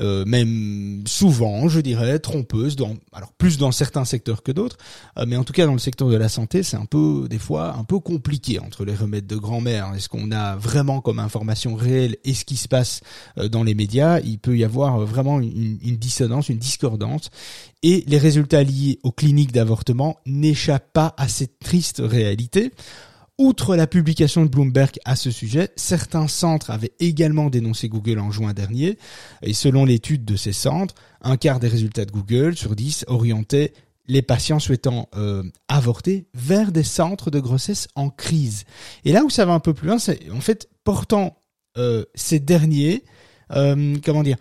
euh, 0.00 0.24
même 0.24 1.04
souvent, 1.06 1.68
je 1.68 1.80
dirais, 1.80 2.18
trompeuses. 2.18 2.76
Dans, 2.76 2.94
alors 3.12 3.32
plus 3.32 3.58
dans 3.58 3.72
certains 3.72 4.04
secteurs 4.04 4.42
que 4.42 4.52
d'autres, 4.52 4.76
euh, 5.18 5.24
mais 5.26 5.36
en 5.36 5.44
tout 5.44 5.52
cas 5.52 5.66
dans 5.66 5.72
le 5.72 5.78
secteur 5.78 6.08
de 6.08 6.16
la 6.16 6.28
santé, 6.28 6.62
c'est 6.62 6.76
un 6.76 6.84
peu 6.84 7.26
des 7.28 7.38
fois 7.38 7.74
un 7.76 7.84
peu 7.84 7.98
compliqué 7.98 8.58
entre 8.58 8.84
les 8.84 8.94
remèdes 8.94 9.26
de 9.26 9.36
grand-mère. 9.36 9.92
Est-ce 9.94 10.08
qu'on 10.08 10.32
a 10.32 10.56
vraiment 10.56 11.00
comme 11.00 11.18
information 11.18 11.74
réelle 11.74 12.16
et 12.24 12.34
ce 12.34 12.44
qui 12.44 12.56
se 12.56 12.68
passe 12.68 13.00
dans 13.36 13.62
les 13.62 13.74
médias? 13.74 14.20
Il 14.20 14.38
peut 14.38 14.56
y 14.56 14.64
avoir 14.64 15.00
euh, 15.00 15.04
une, 15.40 15.96
dissonance, 15.96 16.48
une 16.48 16.58
discordance, 16.58 17.30
et 17.82 18.04
les 18.06 18.18
résultats 18.18 18.62
liés 18.62 18.98
aux 19.02 19.12
cliniques 19.12 19.52
d'avortement 19.52 20.16
n'échappent 20.26 20.92
pas 20.92 21.14
à 21.16 21.28
cette 21.28 21.58
triste 21.58 22.02
réalité. 22.04 22.72
Outre 23.38 23.76
la 23.76 23.86
publication 23.86 24.44
de 24.44 24.48
Bloomberg 24.48 24.98
à 25.04 25.14
ce 25.14 25.30
sujet, 25.30 25.70
certains 25.76 26.26
centres 26.26 26.70
avaient 26.70 26.94
également 27.00 27.50
dénoncé 27.50 27.88
Google 27.88 28.18
en 28.18 28.30
juin 28.30 28.54
dernier, 28.54 28.96
et 29.42 29.52
selon 29.52 29.84
l'étude 29.84 30.24
de 30.24 30.36
ces 30.36 30.54
centres, 30.54 30.94
un 31.20 31.36
quart 31.36 31.60
des 31.60 31.68
résultats 31.68 32.06
de 32.06 32.12
Google 32.12 32.56
sur 32.56 32.74
10 32.74 33.04
orientaient 33.08 33.74
les 34.08 34.22
patients 34.22 34.58
souhaitant 34.58 35.08
euh, 35.16 35.42
avorter 35.68 36.26
vers 36.34 36.72
des 36.72 36.82
centres 36.82 37.30
de 37.30 37.40
grossesse 37.40 37.88
en 37.94 38.08
crise. 38.08 38.64
Et 39.04 39.12
là 39.12 39.24
où 39.24 39.30
ça 39.30 39.44
va 39.44 39.52
un 39.52 39.60
peu 39.60 39.74
plus 39.74 39.88
loin, 39.88 39.98
c'est 39.98 40.30
en 40.30 40.40
fait 40.40 40.68
portant 40.84 41.42
euh, 41.76 42.04
ces 42.14 42.40
derniers, 42.40 43.04
euh, 43.52 43.96
comment 44.04 44.22
dire, 44.22 44.38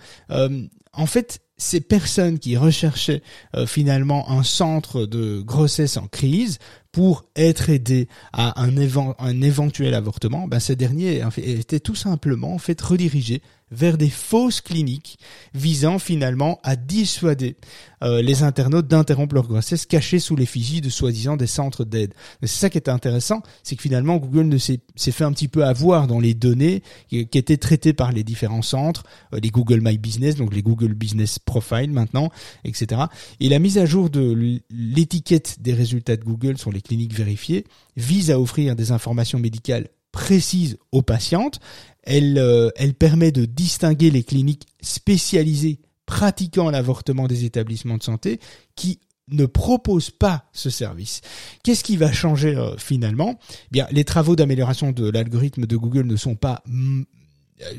en 0.95 1.05
fait 1.05 1.41
ces 1.57 1.79
personnes 1.79 2.37
qui 2.37 2.57
recherchaient 2.57 3.21
finalement 3.65 4.29
un 4.29 4.43
centre 4.43 5.05
de 5.05 5.39
grossesse 5.39 5.95
en 5.95 6.07
crise 6.07 6.59
pour 6.91 7.23
être 7.37 7.69
aidé 7.69 8.09
à 8.33 8.61
un, 8.61 8.75
un 9.19 9.41
éventuel 9.41 9.93
avortement, 9.93 10.47
ben 10.47 10.59
ces 10.59 10.75
derniers 10.75 11.23
étaient 11.37 11.79
tout 11.79 11.95
simplement 11.95 12.53
en 12.53 12.57
fait 12.57 12.81
redirigés 12.81 13.41
vers 13.71 13.97
des 13.97 14.09
fausses 14.09 14.61
cliniques 14.61 15.17
visant 15.53 15.99
finalement 15.99 16.59
à 16.63 16.75
dissuader 16.75 17.55
euh, 18.03 18.21
les 18.21 18.43
internautes 18.43 18.87
d'interrompre 18.87 19.33
leur 19.33 19.47
grossesse 19.47 19.85
cachée 19.85 20.19
sous 20.19 20.35
l'effigie 20.35 20.81
de 20.81 20.89
soi-disant 20.89 21.35
des 21.37 21.47
centres 21.47 21.83
d'aide. 21.83 22.13
C'est 22.41 22.47
ça 22.47 22.69
qui 22.69 22.77
est 22.77 22.89
intéressant, 22.89 23.41
c'est 23.63 23.75
que 23.75 23.81
finalement 23.81 24.17
Google 24.17 24.59
s'est 24.59 24.79
fait 25.11 25.23
un 25.23 25.31
petit 25.31 25.47
peu 25.47 25.65
avoir 25.65 26.07
dans 26.07 26.19
les 26.19 26.33
données 26.33 26.83
qui, 27.09 27.17
étaient 27.17 27.57
traitées 27.57 27.93
par 27.93 28.11
les 28.11 28.23
différents 28.23 28.61
centres, 28.61 29.03
euh, 29.33 29.39
les 29.41 29.49
Google 29.49 29.81
My 29.81 29.97
Business, 29.97 30.35
donc 30.35 30.53
les 30.53 30.61
Google 30.61 30.93
Business 30.93 31.39
Profile 31.39 31.91
maintenant, 31.91 32.29
etc. 32.63 33.01
Et 33.39 33.49
la 33.49 33.59
mise 33.59 33.77
à 33.77 33.85
jour 33.85 34.09
de 34.09 34.59
l'étiquette 34.69 35.61
des 35.61 35.73
résultats 35.73 36.17
de 36.17 36.23
Google 36.23 36.57
sur 36.57 36.71
les 36.71 36.81
cliniques 36.81 37.13
vérifiées 37.13 37.65
vise 37.97 38.29
à 38.29 38.39
offrir 38.39 38.75
des 38.75 38.91
informations 38.91 39.39
médicales 39.39 39.87
précises 40.15 40.77
aux 40.93 41.01
patientes. 41.01 41.59
Elle, 42.03 42.37
euh, 42.37 42.69
elle 42.77 42.93
permet 42.93 43.33
de 43.33 43.43
distinguer 43.43 44.09
les 44.09 44.23
cliniques 44.23 44.65
spécialisées 44.81 45.81
pratiquant 46.05 46.69
l'avortement 46.69 47.27
des 47.27 47.43
établissements 47.43 47.97
de 47.97 48.03
santé 48.03 48.39
qui 48.75 48.99
ne 49.27 49.45
proposent 49.45 50.11
pas 50.11 50.45
ce 50.53 50.69
service. 50.69 51.19
Qu'est-ce 51.63 51.83
qui 51.83 51.97
va 51.97 52.13
changer 52.13 52.55
euh, 52.55 52.77
finalement? 52.77 53.39
Eh 53.49 53.71
Bien, 53.71 53.87
les 53.91 54.05
travaux 54.05 54.37
d'amélioration 54.37 54.91
de 54.91 55.09
l'algorithme 55.09 55.65
de 55.65 55.75
Google 55.75 56.05
ne 56.05 56.15
sont 56.15 56.35
pas 56.35 56.63
mm, 56.65 57.03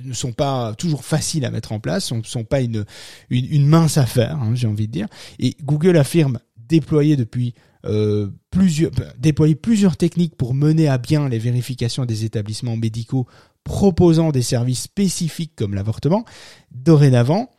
ne 0.05 0.13
sont 0.13 0.33
pas 0.33 0.75
toujours 0.75 1.05
faciles 1.05 1.45
à 1.45 1.51
mettre 1.51 1.73
en 1.73 1.81
place, 1.81 2.11
ne 2.11 2.23
sont 2.23 2.45
pas 2.45 2.63
une, 2.63 2.87
une, 3.29 3.67
mince 3.67 3.99
affaire, 3.99 4.37
hein, 4.37 4.53
j'ai 4.55 4.67
envie 4.67 4.87
de 4.87 4.93
dire. 4.93 5.07
Et 5.39 5.55
Google 5.63 5.99
affirme 5.99 6.39
déployer 6.57 7.15
depuis 7.15 7.55
euh, 7.87 8.29
plusieurs, 8.51 8.91
déployer 9.19 9.55
plusieurs 9.55 9.97
techniques 9.97 10.37
pour 10.37 10.55
mener 10.55 10.89
à 10.89 10.99
bien 10.99 11.29
les 11.29 11.39
vérifications 11.39 12.05
des 12.05 12.25
établissements 12.25 12.77
médicaux 12.77 13.27
proposant 13.65 14.31
des 14.31 14.43
services 14.43 14.83
spécifiques 14.83 15.53
comme 15.57 15.75
l'avortement. 15.75 16.25
Dorénavant, 16.71 17.51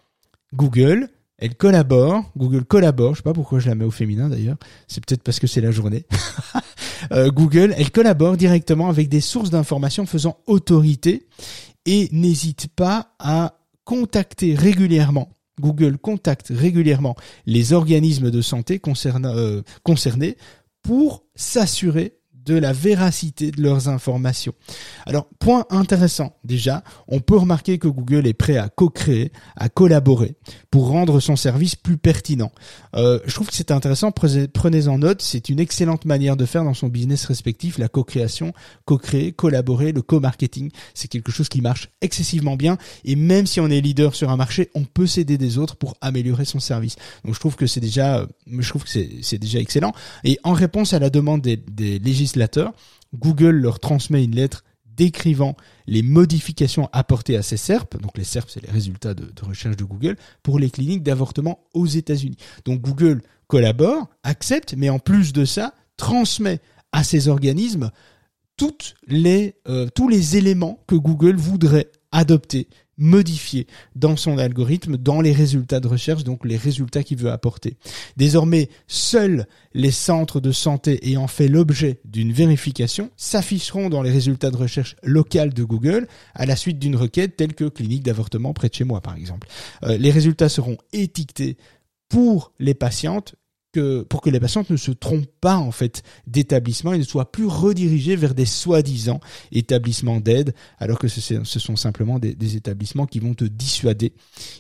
Google, 0.54 1.10
elle 1.38 1.56
collabore, 1.56 2.24
Google 2.36 2.66
collabore, 2.66 3.14
je 3.14 3.18
sais 3.18 3.24
pas 3.24 3.34
pourquoi 3.34 3.60
je 3.60 3.68
la 3.68 3.76
mets 3.76 3.86
au 3.86 3.92
féminin 3.92 4.30
d'ailleurs, 4.30 4.58
c'est 4.88 5.06
peut-être 5.06 5.24
parce 5.24 5.40
que 5.40 5.48
c'est 5.48 5.62
la 5.62 5.72
journée. 5.72 6.06
Euh, 7.12 7.30
Google, 7.30 7.76
elle 7.78 7.92
collabore 7.92 8.38
directement 8.38 8.90
avec 8.90 9.08
des 9.08 9.22
sources 9.22 9.52
d'informations 9.52 10.08
faisant 10.08 10.40
autorité 10.48 11.28
et 11.86 12.10
n'hésite 12.12 12.70
pas 12.76 13.14
à 13.20 13.60
contacter 13.86 14.56
régulièrement 14.56 15.30
Google 15.60 15.98
contacte 15.98 16.48
régulièrement 16.50 17.16
les 17.46 17.74
organismes 17.74 18.32
de 18.32 18.42
santé 18.42 18.82
euh, 19.26 19.62
concernés 19.84 20.38
pour 20.82 21.26
s'assurer 21.36 22.18
de 22.48 22.56
la 22.56 22.72
véracité 22.72 23.52
de 23.52 23.62
leurs 23.62 23.90
informations. 23.90 24.54
Alors, 25.06 25.28
point 25.40 25.66
intéressant, 25.70 26.38
déjà, 26.46 26.82
on 27.10 27.20
peut 27.20 27.36
remarquer 27.36 27.78
que 27.78 27.90
Google 27.90 28.26
est 28.26 28.34
prêt 28.34 28.58
à 28.58 28.70
co-créer, 28.70 29.34
à 29.58 29.68
collaborer 29.68 30.36
pour 30.72 30.88
rendre 30.88 31.20
son 31.20 31.36
service 31.36 31.76
plus 31.76 31.98
pertinent. 31.98 32.52
Euh, 32.96 33.20
je 33.26 33.34
trouve 33.34 33.48
que 33.48 33.56
c'est 33.56 33.72
intéressant, 33.72 34.12
prenez-en 34.12 34.98
note, 34.98 35.22
c'est 35.22 35.50
une 35.50 35.60
excellente 35.60 36.06
manière 36.06 36.38
de 36.38 36.46
faire 36.46 36.64
dans 36.64 36.74
son 36.74 36.88
business 36.88 37.26
respectif, 37.26 37.78
la 37.78 37.90
co-création, 37.90 38.54
co-créer, 38.86 39.34
collaborer, 39.34 39.92
le 39.92 40.02
co-marketing, 40.02 40.72
c'est 40.94 41.10
quelque 41.10 41.32
chose 41.32 41.50
qui 41.50 41.60
marche 41.60 41.90
excessivement 42.02 42.56
bien 42.56 42.78
et 43.04 43.18
même 43.18 43.46
si 43.46 43.60
on 43.60 43.68
est 43.68 43.82
leader 43.82 44.16
sur 44.16 44.30
un 44.30 44.38
marché, 44.38 44.70
on 44.74 44.86
peut 44.86 45.08
s'aider 45.08 45.38
des 45.38 45.58
autres 45.58 45.76
pour 45.76 45.96
améliorer 46.00 46.46
son 46.46 46.60
service. 46.60 46.96
Donc 47.26 47.34
je 47.34 47.40
trouve 47.40 47.58
que 47.58 47.68
c'est 47.68 47.82
déjà, 47.82 48.26
je 48.48 48.70
trouve 48.70 48.86
que 48.86 48.90
c'est 48.90 49.38
déjà 49.38 49.60
excellent. 49.60 49.92
Et 50.24 50.40
en 50.44 50.54
réponse 50.54 50.94
à 50.94 51.00
la 51.00 51.10
demande 51.10 51.42
des, 51.42 51.58
des 51.58 52.00
législateurs 52.00 52.37
Google 53.16 53.52
leur 53.52 53.80
transmet 53.80 54.24
une 54.24 54.36
lettre 54.36 54.64
décrivant 54.86 55.56
les 55.86 56.02
modifications 56.02 56.90
apportées 56.92 57.38
à 57.38 57.44
ces 57.44 57.58
SERP, 57.58 58.02
donc 58.02 58.18
les 58.18 58.24
SERP 58.24 58.50
c'est 58.50 58.66
les 58.66 58.72
résultats 58.72 59.14
de, 59.14 59.32
recherche 59.42 59.78
de 59.78 59.84
Google, 59.84 60.18
pour 60.42 60.60
les 60.60 60.70
cliniques 60.70 61.04
d'avortement 61.04 61.60
aux 61.74 61.86
États-Unis. 61.86 62.38
Donc 62.66 62.82
Google 62.82 63.22
collabore, 63.48 64.10
accepte, 64.24 64.74
mais 64.76 64.90
en 64.90 65.00
plus 65.00 65.34
de 65.34 65.46
ça, 65.46 65.74
transmet 65.98 66.60
à 66.92 67.04
ces 67.04 67.28
organismes 67.28 67.92
euh, 69.68 69.88
tous 69.94 70.10
les 70.10 70.38
éléments 70.38 70.84
que 70.88 70.96
Google 70.96 71.36
voudrait 71.36 71.92
adopter 72.12 72.68
modifié 72.98 73.68
dans 73.96 74.16
son 74.16 74.38
algorithme, 74.38 74.98
dans 74.98 75.22
les 75.22 75.32
résultats 75.32 75.80
de 75.80 75.88
recherche, 75.88 76.24
donc 76.24 76.46
les 76.46 76.58
résultats 76.58 77.04
qu'il 77.04 77.18
veut 77.18 77.32
apporter. 77.32 77.78
Désormais, 78.16 78.70
seuls 78.88 79.48
les 79.74 79.92
centres 79.92 80.40
de 80.40 80.52
santé 80.52 81.08
ayant 81.08 81.28
fait 81.28 81.48
l'objet 81.48 82.00
d'une 82.06 82.34
vérification 82.34 83.12
s'afficheront 83.16 83.90
dans 83.90 84.02
les 84.02 84.12
résultats 84.12 84.52
de 84.52 84.58
recherche 84.58 84.96
locales 85.04 85.54
de 85.54 85.64
Google 85.64 86.08
à 86.34 86.46
la 86.46 86.56
suite 86.56 86.80
d'une 86.80 86.96
requête 86.96 87.36
telle 87.36 87.54
que 87.54 87.66
clinique 87.66 88.04
d'avortement 88.04 88.54
près 88.54 88.70
de 88.70 88.74
chez 88.74 88.84
moi, 88.84 89.02
par 89.02 89.16
exemple. 89.16 89.48
Euh, 89.84 89.98
les 89.98 90.12
résultats 90.12 90.50
seront 90.50 90.78
étiquetés 90.94 91.58
pour 92.10 92.54
les 92.60 92.74
patientes 92.74 93.36
pour 94.10 94.22
que 94.22 94.30
les 94.30 94.40
patientes 94.40 94.70
ne 94.70 94.78
se 94.78 94.92
trompent 94.92 95.26
pas 95.42 95.58
en 95.58 95.72
fait 95.72 96.04
d'établissement 96.26 96.94
et 96.94 96.98
ne 96.98 97.04
soient 97.04 97.32
plus 97.32 97.46
redirigées 97.46 98.16
vers 98.16 98.34
des 98.34 98.46
soi-disant 98.46 99.20
établissements 99.52 100.20
d'aide, 100.20 100.54
alors 100.80 101.00
que 101.00 101.08
ce, 101.08 101.44
sont 101.44 101.76
simplement 101.76 102.20
des, 102.20 102.56
établissements 102.56 103.06
qui 103.06 103.20
vont 103.20 103.34
te 103.34 103.46
dissuader 103.46 104.14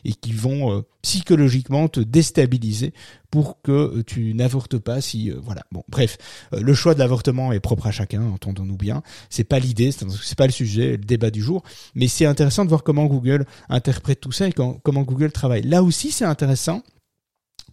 et 0.06 0.14
qui 0.14 0.34
vont 0.34 0.72
euh, 0.72 0.82
psychologiquement 1.02 1.88
te 1.88 2.00
déstabiliser 2.00 2.94
pour 3.32 3.62
que 3.62 3.72
euh, 3.72 4.04
tu 4.06 4.34
n'avortes 4.34 4.78
pas 4.78 5.02
si 5.02 5.32
euh, 5.32 5.40
voilà. 5.42 5.62
Bon 5.72 5.84
bref 5.88 6.18
le 6.52 6.74
choix 6.74 6.94
de 6.94 7.00
l'avortement 7.00 7.52
est 7.54 7.60
propre 7.60 7.88
à 7.88 7.92
chacun 7.92 8.22
entendons-nous 8.24 8.78
bien. 8.78 9.04
C'est 9.30 9.44
pas 9.44 9.60
l'idée 9.60 9.92
c'est 9.92 10.38
pas 10.38 10.48
le 10.48 10.52
sujet 10.52 10.92
le 10.92 10.98
débat 10.98 11.32
du 11.32 11.42
jour 11.42 11.64
mais 11.96 12.08
c'est 12.08 12.26
intéressant 12.26 12.64
de 12.66 12.70
voir 12.70 12.84
comment 12.84 13.06
Google 13.06 13.46
interprète 13.70 14.20
tout 14.20 14.32
ça 14.32 14.48
et 14.48 14.52
comment 14.52 15.02
Google 15.04 15.32
travaille. 15.32 15.64
Là 15.64 15.84
aussi 15.84 16.12
c'est 16.12 16.26
intéressant 16.26 16.84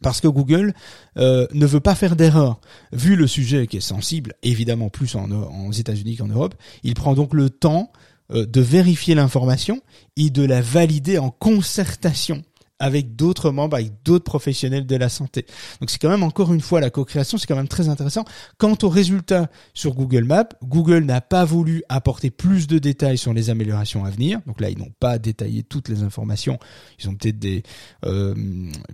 parce 0.04 0.20
que 0.20 0.28
Google 0.28 0.74
euh, 1.16 1.46
ne 1.54 1.64
veut 1.64 1.80
pas 1.80 1.94
faire 1.94 2.14
d'erreur. 2.14 2.60
Vu 2.92 3.16
le 3.16 3.26
sujet 3.26 3.66
qui 3.66 3.78
est 3.78 3.80
sensible, 3.80 4.34
évidemment 4.42 4.90
plus 4.90 5.16
en, 5.16 5.72
États-Unis 5.72 6.16
qu'en 6.16 6.26
Europe, 6.28 6.54
il 6.82 6.92
prend 6.92 7.14
donc 7.14 7.32
le 7.32 7.48
temps 7.48 7.90
euh, 8.30 8.44
de 8.44 8.60
vérifier 8.60 9.14
l'information 9.14 9.80
et 10.18 10.28
de 10.28 10.44
la 10.44 10.60
valider 10.60 11.16
en 11.16 11.30
concertation 11.30 12.42
avec 12.78 13.16
d'autres 13.16 13.50
membres, 13.50 13.76
avec 13.76 13.92
d'autres 14.04 14.24
professionnels 14.24 14.86
de 14.86 14.96
la 14.96 15.08
santé. 15.08 15.46
Donc 15.80 15.90
c'est 15.90 15.98
quand 15.98 16.08
même 16.08 16.22
encore 16.22 16.52
une 16.52 16.60
fois 16.60 16.80
la 16.80 16.90
co-création, 16.90 17.38
c'est 17.38 17.46
quand 17.46 17.56
même 17.56 17.68
très 17.68 17.88
intéressant. 17.88 18.24
Quant 18.58 18.76
aux 18.82 18.88
résultats 18.88 19.48
sur 19.74 19.94
Google 19.94 20.24
Maps, 20.24 20.48
Google 20.62 21.04
n'a 21.04 21.20
pas 21.20 21.44
voulu 21.44 21.82
apporter 21.88 22.30
plus 22.30 22.66
de 22.66 22.78
détails 22.78 23.18
sur 23.18 23.32
les 23.32 23.50
améliorations 23.50 24.04
à 24.04 24.10
venir. 24.10 24.40
Donc 24.46 24.60
là, 24.60 24.70
ils 24.70 24.78
n'ont 24.78 24.92
pas 24.98 25.18
détaillé 25.18 25.62
toutes 25.62 25.88
les 25.88 26.02
informations. 26.02 26.58
Ils 26.98 27.08
ont 27.08 27.14
peut-être 27.14 27.38
des 27.38 27.62
euh, 28.04 28.34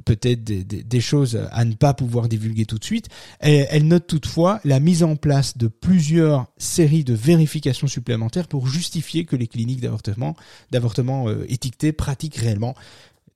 peut-être 0.04 0.44
des, 0.44 0.64
des, 0.64 1.00
choses 1.00 1.40
à 1.50 1.64
ne 1.64 1.74
pas 1.74 1.94
pouvoir 1.94 2.28
divulguer 2.28 2.66
tout 2.66 2.78
de 2.78 2.84
suite. 2.84 3.08
Elle 3.40 3.86
note 3.88 4.06
toutefois 4.06 4.60
la 4.64 4.80
mise 4.80 5.02
en 5.02 5.16
place 5.16 5.56
de 5.56 5.68
plusieurs 5.68 6.46
séries 6.58 7.04
de 7.04 7.14
vérifications 7.14 7.86
supplémentaires 7.86 8.48
pour 8.48 8.66
justifier 8.66 9.24
que 9.24 9.36
les 9.36 9.46
cliniques 9.46 9.80
d'avortement 9.80 10.36
d'avortement 10.70 11.28
euh, 11.28 11.44
étiquetées 11.48 11.92
pratiquent 11.92 12.36
réellement 12.36 12.74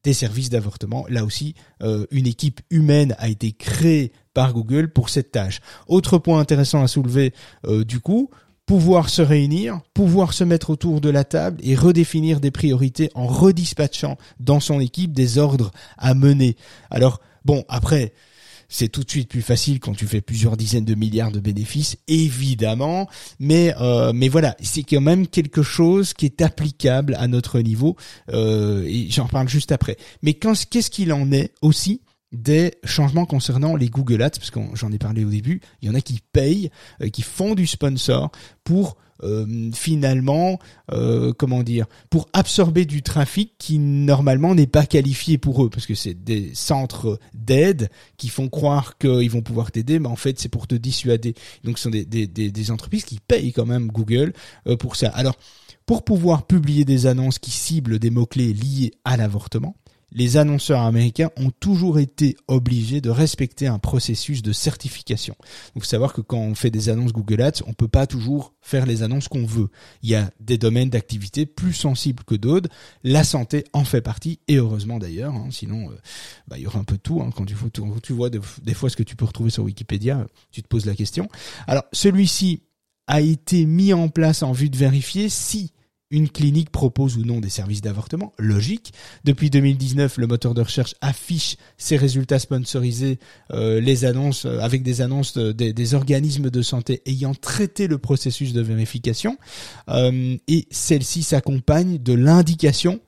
des 0.04 0.12
services 0.12 0.50
d'avortement. 0.50 1.06
Là 1.08 1.24
aussi, 1.24 1.54
euh, 1.82 2.06
une 2.10 2.26
équipe 2.26 2.60
humaine 2.70 3.16
a 3.18 3.28
été 3.28 3.52
créée 3.52 4.12
par 4.34 4.52
Google 4.52 4.92
pour 4.92 5.08
cette 5.08 5.32
tâche. 5.32 5.60
Autre 5.88 6.18
point 6.18 6.38
intéressant 6.38 6.82
à 6.82 6.88
soulever 6.88 7.32
euh, 7.66 7.84
du 7.84 8.00
coup, 8.00 8.30
pouvoir 8.66 9.08
se 9.08 9.22
réunir, 9.22 9.80
pouvoir 9.92 10.32
se 10.32 10.44
mettre 10.44 10.70
autour 10.70 11.00
de 11.00 11.10
la 11.10 11.24
table 11.24 11.60
et 11.62 11.74
redéfinir 11.74 12.40
des 12.40 12.50
priorités 12.50 13.10
en 13.14 13.26
redispatchant 13.26 14.16
dans 14.40 14.60
son 14.60 14.80
équipe 14.80 15.12
des 15.12 15.38
ordres 15.38 15.70
à 15.98 16.14
mener. 16.14 16.56
Alors, 16.90 17.20
bon, 17.44 17.64
après, 17.68 18.12
c'est 18.74 18.88
tout 18.88 19.04
de 19.04 19.10
suite 19.10 19.28
plus 19.28 19.40
facile 19.40 19.78
quand 19.78 19.92
tu 19.94 20.04
fais 20.08 20.20
plusieurs 20.20 20.56
dizaines 20.56 20.84
de 20.84 20.96
milliards 20.96 21.30
de 21.30 21.38
bénéfices, 21.38 21.96
évidemment. 22.08 23.08
Mais 23.38 23.72
euh, 23.80 24.12
mais 24.12 24.28
voilà, 24.28 24.56
c'est 24.60 24.82
quand 24.82 25.00
même 25.00 25.28
quelque 25.28 25.62
chose 25.62 26.12
qui 26.12 26.26
est 26.26 26.42
applicable 26.42 27.14
à 27.20 27.28
notre 27.28 27.60
niveau. 27.60 27.94
Euh, 28.32 28.82
et 28.84 29.06
j'en 29.10 29.28
parle 29.28 29.48
juste 29.48 29.70
après. 29.70 29.96
Mais 30.22 30.34
qu'est-ce 30.34 30.90
qu'il 30.90 31.12
en 31.12 31.30
est 31.30 31.52
aussi 31.62 32.00
des 32.32 32.74
changements 32.82 33.26
concernant 33.26 33.76
les 33.76 33.88
Google 33.88 34.20
Ads, 34.22 34.30
parce 34.30 34.50
que 34.50 34.58
j'en 34.74 34.90
ai 34.90 34.98
parlé 34.98 35.24
au 35.24 35.30
début, 35.30 35.60
il 35.80 35.88
y 35.88 35.90
en 35.92 35.94
a 35.94 36.00
qui 36.00 36.18
payent, 36.32 36.68
euh, 37.00 37.10
qui 37.10 37.22
font 37.22 37.54
du 37.54 37.68
sponsor 37.68 38.32
pour 38.64 38.96
euh, 39.22 39.70
finalement, 39.72 40.58
euh, 40.92 41.32
comment 41.32 41.62
dire, 41.62 41.86
pour 42.10 42.28
absorber 42.32 42.84
du 42.84 43.02
trafic 43.02 43.54
qui 43.58 43.78
normalement 43.78 44.54
n'est 44.54 44.66
pas 44.66 44.86
qualifié 44.86 45.38
pour 45.38 45.64
eux, 45.64 45.70
parce 45.70 45.86
que 45.86 45.94
c'est 45.94 46.14
des 46.14 46.54
centres 46.54 47.18
d'aide 47.32 47.90
qui 48.16 48.28
font 48.28 48.48
croire 48.48 48.98
qu'ils 48.98 49.30
vont 49.30 49.42
pouvoir 49.42 49.70
t'aider, 49.70 49.98
mais 49.98 50.08
en 50.08 50.16
fait 50.16 50.38
c'est 50.38 50.48
pour 50.48 50.66
te 50.66 50.74
dissuader. 50.74 51.34
Donc 51.62 51.78
ce 51.78 51.84
sont 51.84 51.90
des, 51.90 52.04
des, 52.04 52.26
des, 52.26 52.70
entreprises 52.70 53.04
qui 53.04 53.20
payent 53.20 53.52
quand 53.52 53.66
même 53.66 53.88
Google 53.88 54.32
pour 54.78 54.96
ça. 54.96 55.08
Alors, 55.08 55.36
pour 55.86 56.04
pouvoir 56.04 56.46
publier 56.46 56.84
des 56.84 57.06
annonces 57.06 57.38
qui 57.38 57.50
ciblent 57.50 57.98
des 57.98 58.10
mots-clés 58.10 58.52
liés 58.52 58.92
à 59.04 59.16
l'avortement, 59.16 59.76
les 60.14 60.36
annonceurs 60.36 60.80
américains 60.80 61.30
ont 61.36 61.50
toujours 61.50 61.98
été 61.98 62.36
obligés 62.46 63.00
de 63.00 63.10
respecter 63.10 63.66
un 63.66 63.78
processus 63.78 64.42
de 64.42 64.52
certification. 64.52 65.34
Donc, 65.74 65.82
faut 65.82 65.88
savoir 65.88 66.12
que 66.12 66.20
quand 66.20 66.38
on 66.38 66.54
fait 66.54 66.70
des 66.70 66.88
annonces 66.88 67.12
Google 67.12 67.42
Ads, 67.42 67.62
on 67.66 67.74
peut 67.74 67.88
pas 67.88 68.06
toujours 68.06 68.54
faire 68.60 68.86
les 68.86 69.02
annonces 69.02 69.28
qu'on 69.28 69.44
veut. 69.44 69.68
Il 70.02 70.10
y 70.10 70.14
a 70.14 70.30
des 70.40 70.56
domaines 70.56 70.90
d'activité 70.90 71.46
plus 71.46 71.74
sensibles 71.74 72.22
que 72.24 72.36
d'autres. 72.36 72.70
La 73.02 73.24
santé 73.24 73.64
en 73.72 73.84
fait 73.84 74.00
partie, 74.00 74.38
et 74.46 74.56
heureusement 74.56 74.98
d'ailleurs. 74.98 75.34
Hein. 75.34 75.48
sinon, 75.50 75.90
euh, 75.90 75.96
bah, 76.46 76.56
il 76.58 76.62
y 76.62 76.66
aura 76.66 76.78
un 76.78 76.84
peu 76.84 76.96
de 76.96 77.02
tout. 77.02 77.20
Hein. 77.20 77.30
Quand 77.34 77.44
tu 77.44 78.12
vois 78.12 78.30
des 78.30 78.74
fois 78.74 78.88
ce 78.88 78.96
que 78.96 79.02
tu 79.02 79.16
peux 79.16 79.24
retrouver 79.24 79.50
sur 79.50 79.64
Wikipédia, 79.64 80.26
tu 80.52 80.62
te 80.62 80.68
poses 80.68 80.86
la 80.86 80.94
question. 80.94 81.28
Alors, 81.66 81.84
celui-ci 81.92 82.62
a 83.06 83.20
été 83.20 83.66
mis 83.66 83.92
en 83.92 84.08
place 84.08 84.42
en 84.42 84.52
vue 84.52 84.70
de 84.70 84.76
vérifier 84.76 85.28
si 85.28 85.72
une 86.10 86.28
clinique 86.28 86.70
propose 86.70 87.16
ou 87.16 87.24
non 87.24 87.40
des 87.40 87.48
services 87.48 87.80
d'avortement, 87.80 88.32
logique. 88.38 88.92
Depuis 89.24 89.50
2019, 89.50 90.18
le 90.18 90.26
moteur 90.26 90.54
de 90.54 90.60
recherche 90.60 90.94
affiche 91.00 91.56
ses 91.76 91.96
résultats 91.96 92.38
sponsorisés, 92.38 93.18
euh, 93.52 93.80
euh, 93.84 94.60
avec 94.60 94.82
des 94.82 95.00
annonces 95.00 95.36
des, 95.36 95.94
organismes 95.94 96.50
de 96.50 96.62
santé 96.62 97.02
ayant 97.06 97.34
traité 97.34 97.86
le 97.86 97.98
processus 97.98 98.52
de 98.52 98.60
vérification, 98.60 99.38
euh, 99.88 100.36
et 100.46 100.66
celle-ci 100.70 101.22
s'accompagne 101.22 101.98
de 101.98 102.12
l'indication 102.12 103.00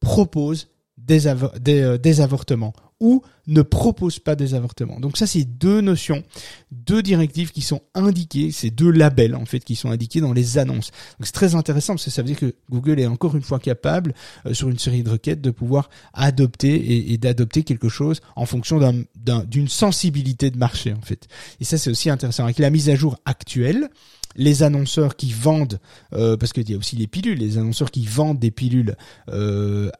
propose 0.00 0.68
des 0.96 1.26
avortements 1.28 2.72
ou 3.00 3.22
ne 3.46 3.62
propose 3.62 4.18
pas 4.18 4.36
des 4.36 4.54
avortements. 4.54 5.00
Donc 5.00 5.16
ça, 5.16 5.26
c'est 5.26 5.44
deux 5.44 5.80
notions, 5.80 6.22
deux 6.70 7.02
directives 7.02 7.50
qui 7.50 7.62
sont 7.62 7.80
indiquées, 7.94 8.52
c'est 8.52 8.70
deux 8.70 8.90
labels 8.90 9.34
en 9.34 9.44
fait 9.44 9.60
qui 9.60 9.74
sont 9.74 9.90
indiqués 9.90 10.20
dans 10.20 10.32
les 10.32 10.58
annonces. 10.58 10.90
Donc 11.18 11.26
c'est 11.26 11.32
très 11.32 11.54
intéressant 11.54 11.94
parce 11.94 12.04
que 12.04 12.10
ça 12.10 12.22
veut 12.22 12.28
dire 12.28 12.38
que 12.38 12.54
Google 12.70 13.00
est 13.00 13.06
encore 13.06 13.34
une 13.34 13.42
fois 13.42 13.58
capable 13.58 14.14
euh, 14.46 14.54
sur 14.54 14.68
une 14.68 14.78
série 14.78 15.02
de 15.02 15.10
requêtes 15.10 15.40
de 15.40 15.50
pouvoir 15.50 15.90
adopter 16.12 17.12
et, 17.12 17.18
d'adopter 17.18 17.64
quelque 17.64 17.88
chose 17.88 18.20
en 18.36 18.46
fonction 18.46 18.78
d'une 19.16 19.68
sensibilité 19.68 20.50
de 20.50 20.58
marché 20.58 20.92
en 20.92 21.02
fait. 21.02 21.26
Et 21.60 21.64
ça, 21.64 21.78
c'est 21.78 21.90
aussi 21.90 22.10
intéressant 22.10 22.44
avec 22.44 22.58
la 22.58 22.70
mise 22.70 22.88
à 22.88 22.94
jour 22.94 23.18
actuelle 23.24 23.88
les 24.36 24.62
annonceurs 24.62 25.16
qui 25.16 25.32
vendent, 25.32 25.80
euh, 26.12 26.36
parce 26.36 26.52
qu'il 26.52 26.70
y 26.70 26.74
a 26.74 26.76
aussi 26.76 26.94
les 26.94 27.08
pilules, 27.08 27.36
les 27.36 27.58
annonceurs 27.58 27.90
qui 27.90 28.06
vendent 28.06 28.38
des 28.38 28.52
pilules 28.52 28.94
euh, 29.28 29.90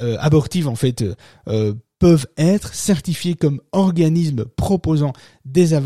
abortives 0.00 0.66
en 0.66 0.76
fait 0.76 1.04
peuvent 1.98 2.26
être 2.36 2.74
certifiés 2.74 3.34
comme 3.34 3.60
organismes 3.72 4.44
proposant 4.44 5.12
des, 5.44 5.78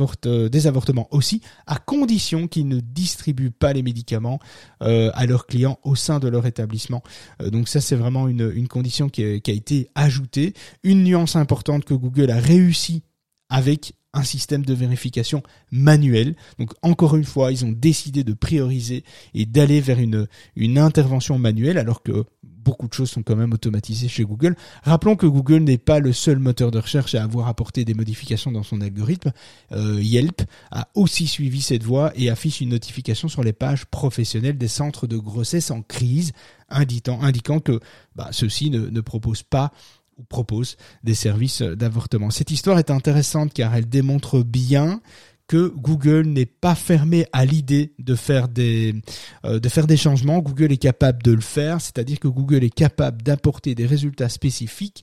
des 0.50 0.66
avortements 0.66 1.08
aussi, 1.10 1.40
à 1.66 1.78
condition 1.78 2.48
qu'ils 2.48 2.68
ne 2.68 2.80
distribuent 2.80 3.50
pas 3.50 3.72
les 3.72 3.82
médicaments 3.82 4.40
euh, 4.82 5.10
à 5.14 5.26
leurs 5.26 5.46
clients 5.46 5.78
au 5.84 5.94
sein 5.94 6.18
de 6.18 6.28
leur 6.28 6.46
établissement. 6.46 7.02
Euh, 7.40 7.50
donc 7.50 7.68
ça, 7.68 7.80
c'est 7.80 7.96
vraiment 7.96 8.28
une, 8.28 8.68
condition 8.68 9.08
qui 9.08 9.22
a 9.24 9.52
été 9.52 9.90
ajoutée. 9.94 10.54
Une 10.82 11.04
nuance 11.04 11.36
importante 11.36 11.84
que 11.84 11.94
Google 11.94 12.30
a 12.30 12.38
réussi 12.38 13.02
avec 13.48 13.94
un 14.12 14.22
système 14.22 14.64
de 14.64 14.74
vérification 14.74 15.42
manuel. 15.70 16.36
Donc 16.58 16.72
encore 16.82 17.16
une 17.16 17.24
fois, 17.24 17.52
ils 17.52 17.64
ont 17.64 17.72
décidé 17.72 18.24
de 18.24 18.32
prioriser 18.32 19.04
et 19.34 19.46
d'aller 19.46 19.80
vers 19.80 19.98
une, 19.98 20.26
intervention 20.78 21.38
manuelle 21.38 21.78
alors 21.78 22.02
que 22.02 22.24
beaucoup 22.42 22.88
de 22.88 22.92
choses 22.92 23.10
sont 23.10 23.22
quand 23.22 23.36
même 23.36 23.52
automatisées 23.52 24.08
chez 24.08 24.24
Google. 24.24 24.54
Rappelons 24.82 25.16
que 25.16 25.26
Google 25.26 25.60
n'est 25.60 25.78
pas 25.78 25.98
le 25.98 26.12
seul 26.12 26.38
moteur 26.38 26.70
de 26.70 26.78
recherche 26.78 27.14
à 27.14 27.22
avoir 27.22 27.48
apporté 27.48 27.84
des 27.84 27.94
modifications 27.94 28.52
dans 28.52 28.62
son 28.62 28.80
algorithme. 28.80 29.32
Euh, 29.72 30.00
Yelp 30.00 30.42
a 30.70 30.88
aussi 30.94 31.26
suivi 31.26 31.62
cette 31.62 31.82
voie 31.82 32.12
et 32.16 32.30
affiche 32.30 32.60
une 32.60 32.70
notification 32.70 33.28
sur 33.28 33.42
les 33.42 33.52
pages 33.52 33.86
professionnelles 33.86 34.58
des 34.58 34.68
centres 34.68 35.06
de 35.06 35.16
grossesse 35.16 35.70
en 35.70 35.82
crise, 35.82 36.32
indiquant, 36.68 37.20
indiquant 37.22 37.60
que 37.60 37.80
bah, 38.14 38.28
ceux-ci 38.32 38.70
ne, 38.70 38.88
ne 38.88 39.00
proposent 39.00 39.42
pas 39.42 39.72
ou 40.20 40.24
proposent 40.24 40.76
des 41.02 41.14
services 41.14 41.62
d'avortement. 41.62 42.30
Cette 42.30 42.50
histoire 42.50 42.78
est 42.78 42.90
intéressante 42.90 43.52
car 43.52 43.74
elle 43.74 43.88
démontre 43.88 44.42
bien 44.42 45.00
que 45.50 45.72
Google 45.76 46.26
n'est 46.28 46.46
pas 46.46 46.76
fermé 46.76 47.26
à 47.32 47.44
l'idée 47.44 47.92
de 47.98 48.14
euh, 48.30 49.58
de 49.58 49.68
faire 49.68 49.86
des 49.88 49.96
changements. 49.96 50.38
Google 50.38 50.70
est 50.70 50.76
capable 50.76 51.24
de 51.24 51.32
le 51.32 51.40
faire, 51.40 51.80
c'est-à-dire 51.80 52.20
que 52.20 52.28
Google 52.28 52.62
est 52.62 52.72
capable 52.72 53.22
d'apporter 53.22 53.74
des 53.74 53.84
résultats 53.84 54.28
spécifiques 54.28 55.02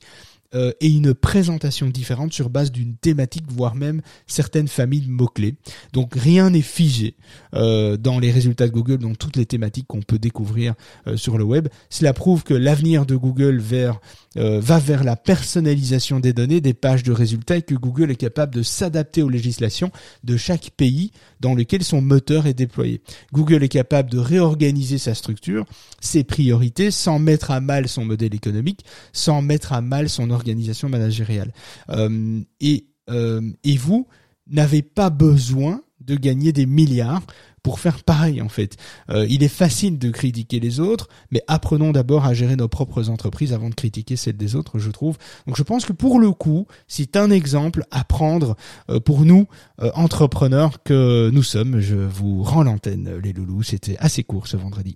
euh, 0.55 0.71
et 0.79 0.87
une 0.87 1.13
présentation 1.13 1.87
différente 1.87 2.31
sur 2.31 2.49
base 2.49 2.71
d'une 2.71 2.95
thématique, 2.95 3.43
voire 3.49 3.75
même 3.75 4.01
certaines 4.27 4.67
familles 4.67 5.01
de 5.01 5.11
mots-clés. 5.11 5.55
Donc 5.93 6.13
rien 6.15 6.51
n'est 6.51 6.61
figé 6.61 7.15
euh, 7.53 7.97
dans 7.97 8.19
les 8.19 8.31
résultats 8.31 8.67
de 8.67 8.71
Google, 8.71 8.99
dans 8.99 9.15
toutes 9.15 9.35
les 9.35 9.45
thématiques 9.45 9.87
qu'on 9.87 10.01
peut 10.01 10.19
découvrir 10.19 10.73
euh, 11.07 11.17
sur 11.17 11.37
le 11.37 11.43
web. 11.43 11.67
Cela 11.89 12.13
prouve 12.13 12.43
que 12.43 12.53
l'avenir 12.53 13.05
de 13.05 13.15
Google 13.15 13.59
vers, 13.59 13.99
va 14.35 14.77
vers 14.77 15.03
la 15.03 15.15
personnalisation 15.15 16.19
des 16.19 16.31
données, 16.31 16.61
des 16.61 16.75
pages 16.75 17.01
de 17.01 17.11
résultats, 17.11 17.57
et 17.57 17.63
que 17.63 17.73
Google 17.73 18.11
est 18.11 18.15
capable 18.15 18.53
de 18.53 18.61
s'adapter 18.61 19.23
aux 19.23 19.29
législations 19.29 19.91
de 20.23 20.37
chaque 20.37 20.69
pays 20.77 21.11
dans 21.39 21.55
lequel 21.55 21.83
son 21.83 22.01
moteur 22.01 22.45
est 22.45 22.53
déployé. 22.53 23.01
Google 23.33 23.63
est 23.63 23.69
capable 23.69 24.11
de 24.11 24.19
réorganiser 24.19 24.99
sa 24.99 25.15
structure, 25.15 25.65
ses 26.01 26.23
priorités, 26.23 26.91
sans 26.91 27.17
mettre 27.17 27.49
à 27.49 27.59
mal 27.61 27.87
son 27.87 28.05
modèle 28.05 28.35
économique, 28.35 28.85
sans 29.11 29.41
mettre 29.41 29.73
à 29.73 29.81
mal 29.81 30.07
son 30.07 30.29
organisation 30.37 30.87
managériale. 30.89 31.51
Euh, 31.89 32.41
et, 32.61 32.85
euh, 33.09 33.41
et 33.63 33.75
vous 33.75 34.07
n'avez 34.47 34.81
pas 34.81 35.09
besoin 35.09 35.81
de 35.99 36.15
gagner 36.15 36.53
des 36.53 36.65
milliards 36.65 37.23
pour 37.63 37.81
faire 37.81 38.01
pareil 38.03 38.41
en 38.41 38.47
fait. 38.47 38.77
Euh, 39.09 39.25
il 39.27 39.43
est 39.43 39.49
facile 39.49 39.97
de 39.99 40.09
critiquer 40.09 40.61
les 40.61 40.79
autres, 40.79 41.09
mais 41.31 41.41
apprenons 41.47 41.91
d'abord 41.91 42.25
à 42.25 42.33
gérer 42.33 42.55
nos 42.55 42.69
propres 42.69 43.09
entreprises 43.09 43.51
avant 43.51 43.69
de 43.69 43.75
critiquer 43.75 44.15
celles 44.15 44.37
des 44.37 44.55
autres, 44.55 44.79
je 44.79 44.89
trouve. 44.89 45.17
Donc 45.47 45.57
je 45.57 45.63
pense 45.63 45.83
que 45.83 45.91
pour 45.91 46.19
le 46.19 46.31
coup, 46.31 46.65
c'est 46.87 47.17
un 47.17 47.29
exemple 47.29 47.83
à 47.91 48.05
prendre 48.05 48.55
pour 49.03 49.25
nous, 49.25 49.47
entrepreneurs 49.95 50.81
que 50.83 51.29
nous 51.33 51.43
sommes. 51.43 51.81
Je 51.81 51.97
vous 51.97 52.41
rends 52.41 52.63
l'antenne, 52.63 53.19
les 53.21 53.33
loulous. 53.33 53.63
C'était 53.63 53.97
assez 53.97 54.23
court 54.23 54.47
ce 54.47 54.55
vendredi. 54.55 54.95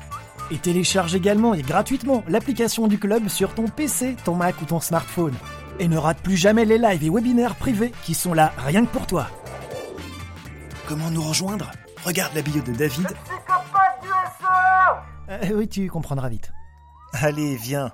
Et 0.51 0.57
télécharge 0.57 1.15
également 1.15 1.53
et 1.53 1.61
gratuitement 1.61 2.23
l'application 2.27 2.87
du 2.87 2.99
club 2.99 3.29
sur 3.29 3.53
ton 3.55 3.67
PC, 3.67 4.15
ton 4.25 4.35
Mac 4.35 4.61
ou 4.61 4.65
ton 4.65 4.81
smartphone. 4.81 5.33
Et 5.79 5.87
ne 5.87 5.97
rate 5.97 6.21
plus 6.21 6.35
jamais 6.35 6.65
les 6.65 6.77
lives 6.77 7.03
et 7.03 7.09
webinaires 7.09 7.55
privés 7.55 7.91
qui 8.03 8.13
sont 8.13 8.33
là 8.33 8.53
rien 8.57 8.85
que 8.85 8.91
pour 8.91 9.07
toi. 9.07 9.27
Comment 10.87 11.09
nous 11.09 11.23
rejoindre? 11.23 11.71
Regarde 12.03 12.35
la 12.35 12.41
bio 12.41 12.61
de 12.61 12.73
David. 12.73 13.07
Euh, 15.29 15.37
oui, 15.53 15.67
tu 15.69 15.87
comprendras 15.89 16.27
vite. 16.27 16.51
Allez, 17.13 17.55
viens, 17.55 17.91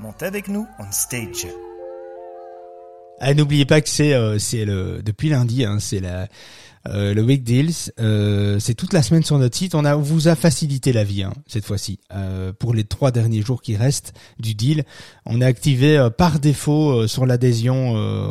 monte 0.00 0.22
avec 0.24 0.48
nous 0.48 0.66
on 0.80 0.90
stage. 0.90 1.46
Ah, 3.20 3.34
n'oubliez 3.34 3.66
pas 3.66 3.80
que 3.80 3.88
c'est 3.88 4.14
euh, 4.14 4.38
c'est 4.38 4.64
le 4.64 5.02
depuis 5.02 5.28
lundi, 5.28 5.64
hein, 5.64 5.78
c'est 5.78 6.00
la 6.00 6.26
Euh, 6.88 7.12
le 7.12 7.22
Week 7.22 7.44
Deals, 7.44 7.92
euh, 8.00 8.58
c'est 8.58 8.74
toute 8.74 8.92
la 8.94 9.02
semaine 9.02 9.22
sur 9.22 9.38
notre 9.38 9.56
site. 9.56 9.74
On 9.74 9.84
a 9.84 9.96
on 9.96 10.00
vous 10.00 10.28
a 10.28 10.34
facilité 10.34 10.92
la 10.92 11.04
vie 11.04 11.22
hein, 11.22 11.34
cette 11.46 11.66
fois-ci. 11.66 11.98
Euh, 12.14 12.52
pour 12.58 12.72
les 12.72 12.84
trois 12.84 13.10
derniers 13.10 13.42
jours 13.42 13.60
qui 13.60 13.76
restent 13.76 14.14
du 14.38 14.54
deal, 14.54 14.84
on 15.26 15.42
a 15.42 15.46
activé 15.46 15.98
euh, 15.98 16.08
par 16.08 16.38
défaut 16.38 16.90
euh, 16.90 17.06
sur 17.06 17.26
l'adhésion. 17.26 17.70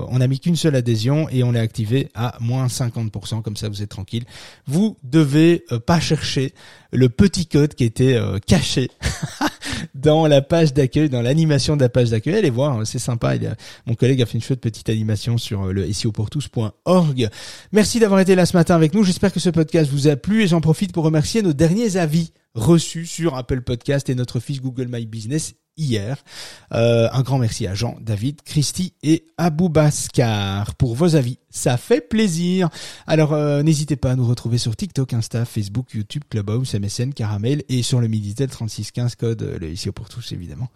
on 0.10 0.22
a 0.22 0.28
mis 0.28 0.40
qu'une 0.40 0.56
seule 0.56 0.76
adhésion 0.76 1.30
et 1.30 1.44
on 1.44 1.52
l'a 1.52 1.62
activé 1.62 2.10
à 2.16 2.36
moins 2.40 2.68
50%. 2.68 3.42
Comme 3.42 3.56
ça, 3.56 3.70
vous 3.70 3.84
êtes 3.84 3.90
tranquille. 3.90 4.26
Vous 4.66 4.98
devez 5.04 5.64
pas 5.86 6.00
chercher 6.00 6.54
le 6.92 7.10
petit 7.10 7.46
code 7.46 7.76
qui 7.76 7.84
était 7.84 8.18
caché 8.48 8.90
dans 9.96 10.28
la 10.28 10.42
page 10.42 10.74
d'accueil, 10.74 11.10
dans 11.10 11.22
l'animation 11.22 11.76
de 11.76 11.82
la 11.82 11.90
page 11.90 12.10
d'accueil. 12.10 12.36
Allez 12.36 12.50
voir, 12.50 12.80
hein, 12.80 12.86
c'est 12.86 13.00
sympa. 13.00 13.34
Mon 13.86 13.96
collègue 13.96 14.22
a 14.22 14.26
fait 14.26 14.36
une 14.36 14.44
chouette 14.44 14.62
petite 14.62 14.90
animation 14.90 15.38
sur 15.38 15.68
le 15.68 15.92
SEOpourtous.org. 15.92 17.30
Merci 17.72 18.00
d'avoir 18.00 18.20
été 18.20 18.36
là 18.36 18.39
ce 18.46 18.56
matin 18.56 18.76
avec 18.76 18.94
nous. 18.94 19.04
J'espère 19.04 19.34
que 19.34 19.40
ce 19.40 19.50
podcast 19.50 19.92
vous 19.92 20.08
a 20.08 20.16
plu 20.16 20.44
et 20.44 20.48
j'en 20.48 20.62
profite 20.62 20.92
pour 20.92 21.04
remercier 21.04 21.42
nos 21.42 21.54
derniers 21.54 21.98
avis 21.98 22.32
reçus 22.54 23.06
sur 23.06 23.36
Apple 23.36 23.62
Podcast 23.62 24.10
et 24.10 24.16
notre 24.16 24.40
fils 24.40 24.62
Google 24.62 24.88
My 24.90 25.06
Business 25.06 25.56
hier. 25.80 26.18
Euh, 26.74 27.08
un 27.12 27.22
grand 27.22 27.40
merci 27.40 27.66
à 27.66 27.74
Jean, 27.74 27.98
David, 28.02 28.42
Christy 28.44 28.94
et 29.02 29.24
Abou 29.38 29.70
Baskar 29.70 30.76
pour 30.76 30.94
vos 30.94 31.16
avis. 31.16 31.40
Ça 31.50 31.78
fait 31.78 32.02
plaisir. 32.02 32.70
Alors 33.08 33.34
euh, 33.34 33.64
n'hésitez 33.64 33.96
pas 33.96 34.12
à 34.12 34.16
nous 34.16 34.28
retrouver 34.28 34.58
sur 34.60 34.76
TikTok, 34.76 35.14
Insta, 35.14 35.46
Facebook, 35.46 35.94
YouTube, 35.94 36.24
Clubhouse, 36.30 36.76
MSN, 36.76 37.14
Caramel 37.14 37.64
et 37.70 37.82
sur 37.82 38.00
le 38.02 38.08
Minitel 38.08 38.50
3615 38.50 39.16
code 39.16 39.42
euh, 39.42 39.58
le 39.58 39.72
ici 39.72 39.90
pour 39.92 40.10
tous 40.10 40.32
évidemment. 40.32 40.70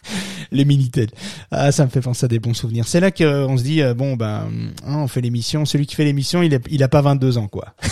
le 0.52 0.62
Minitel. 0.64 1.08
Ah 1.50 1.72
ça 1.72 1.84
me 1.84 1.90
fait 1.90 2.02
penser 2.02 2.26
à 2.26 2.28
des 2.28 2.38
bons 2.38 2.54
souvenirs. 2.54 2.86
C'est 2.86 3.00
là 3.00 3.10
qu'on 3.10 3.56
se 3.56 3.62
dit 3.62 3.82
bon 3.96 4.16
ben 4.16 4.48
hein, 4.86 4.96
on 4.98 5.08
fait 5.08 5.20
l'émission, 5.20 5.64
celui 5.64 5.86
qui 5.86 5.96
fait 5.96 6.04
l'émission, 6.04 6.42
il 6.42 6.54
a, 6.54 6.58
il 6.70 6.82
a 6.82 6.88
pas 6.88 7.00
22 7.00 7.38
ans 7.38 7.48
quoi. 7.48 7.74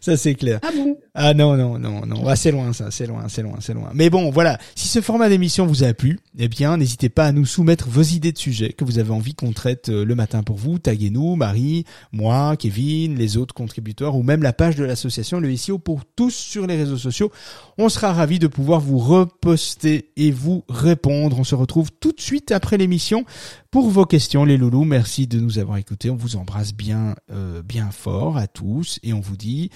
ça 0.00 0.16
c'est 0.16 0.34
clair. 0.34 0.60
Ah 0.62 0.70
bon? 0.74 0.98
Ah 1.14 1.34
non 1.34 1.56
non 1.56 1.78
non 1.78 2.06
non, 2.06 2.26
ah, 2.26 2.36
c'est 2.36 2.50
loin 2.50 2.72
ça, 2.72 2.90
c'est 2.90 3.06
loin, 3.06 3.24
c'est 3.28 3.42
loin, 3.42 3.56
c'est 3.60 3.74
loin. 3.74 3.90
Mais 3.94 4.10
bon, 4.10 4.30
voilà, 4.30 4.58
si 4.74 4.88
ce 4.88 5.00
format 5.00 5.28
d'émission 5.28 5.66
vous 5.66 5.84
a 5.84 5.92
plu, 5.92 6.18
eh 6.38 6.48
bien 6.48 6.76
n'hésitez 6.76 7.08
pas 7.08 7.26
à 7.26 7.32
nous 7.32 7.44
soumettre 7.44 7.88
vos 7.88 8.02
idées 8.02 8.32
de 8.32 8.38
sujets 8.38 8.72
que 8.72 8.84
vous 8.84 8.98
avez 8.98 9.10
envie 9.10 9.34
qu'on 9.34 9.52
traite 9.52 9.88
euh, 9.88 10.04
le 10.04 10.14
matin 10.14 10.42
pour 10.42 10.56
vous. 10.56 10.78
Taguez-nous, 10.78 11.36
Marie, 11.36 11.84
moi, 12.12 12.56
Kevin, 12.56 13.16
les 13.16 13.36
autres 13.36 13.54
contributeurs 13.54 14.16
ou 14.16 14.22
même 14.22 14.42
la 14.42 14.52
page 14.52 14.76
de 14.76 14.84
l'association 14.84 15.40
Le 15.40 15.54
SEO 15.56 15.78
pour 15.78 16.04
tous 16.04 16.34
sur 16.34 16.66
les 16.66 16.76
réseaux 16.76 16.96
sociaux. 16.96 17.30
On 17.78 17.88
sera 17.88 18.12
ravis 18.12 18.38
de 18.38 18.46
pouvoir 18.46 18.80
vous 18.80 18.98
reposter 18.98 20.10
et 20.16 20.30
vous 20.30 20.64
répondre. 20.68 21.38
On 21.38 21.44
se 21.44 21.54
retrouve 21.54 21.90
tout 21.98 22.12
de 22.12 22.20
suite 22.20 22.52
après 22.52 22.76
l'émission 22.76 23.24
pour 23.70 23.90
vos 23.90 24.04
questions 24.04 24.44
les 24.44 24.56
loulous. 24.56 24.84
Merci 24.84 25.26
de 25.26 25.38
nous 25.38 25.58
avoir 25.58 25.78
écoutés. 25.78 26.10
On 26.10 26.16
vous 26.16 26.36
embrasse 26.36 26.74
bien 26.74 27.14
euh, 27.30 27.62
bien 27.62 27.90
fort 27.90 28.36
à 28.36 28.46
tous 28.46 28.98
et 29.02 29.12
on 29.12 29.20
vous 29.20 29.36
dit 29.36 29.70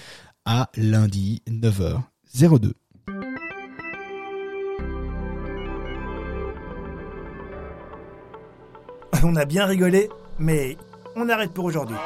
à 0.45 0.71
lundi 0.77 1.43
9h02. 1.49 2.73
On 9.23 9.37
a 9.37 9.47
bien 9.47 9.65
rigolé, 9.65 10.11
mais 10.39 10.77
on 11.17 11.31
arrête 11.31 11.53
pour 11.53 11.65
aujourd'hui. 11.65 11.97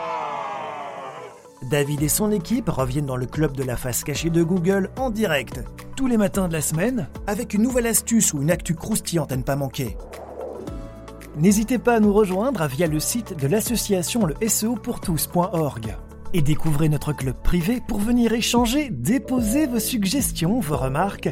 David 1.68 2.02
et 2.02 2.08
son 2.08 2.30
équipe 2.30 2.68
reviennent 2.68 3.06
dans 3.06 3.16
le 3.16 3.26
club 3.26 3.56
de 3.56 3.64
la 3.64 3.76
face 3.76 4.04
cachée 4.04 4.30
de 4.30 4.44
Google 4.44 4.90
en 4.96 5.10
direct, 5.10 5.60
tous 5.96 6.06
les 6.06 6.16
matins 6.16 6.46
de 6.46 6.52
la 6.52 6.60
semaine, 6.60 7.08
avec 7.26 7.54
une 7.54 7.62
nouvelle 7.62 7.88
astuce 7.88 8.32
ou 8.32 8.42
une 8.42 8.52
actu 8.52 8.76
croustillante 8.76 9.32
à 9.32 9.36
ne 9.36 9.42
pas 9.42 9.56
manquer. 9.56 9.96
N'hésitez 11.38 11.78
pas 11.78 11.94
à 11.94 12.00
nous 12.00 12.12
rejoindre 12.12 12.66
via 12.66 12.88
le 12.88 12.98
site 12.98 13.38
de 13.38 13.46
l'association 13.46 14.26
le 14.26 14.34
SEOpourtous.org 14.44 15.96
et 16.34 16.42
découvrez 16.42 16.88
notre 16.88 17.12
club 17.12 17.36
privé 17.44 17.80
pour 17.86 18.00
venir 18.00 18.32
échanger, 18.32 18.90
déposer 18.90 19.68
vos 19.68 19.78
suggestions, 19.78 20.58
vos 20.58 20.76
remarques 20.76 21.28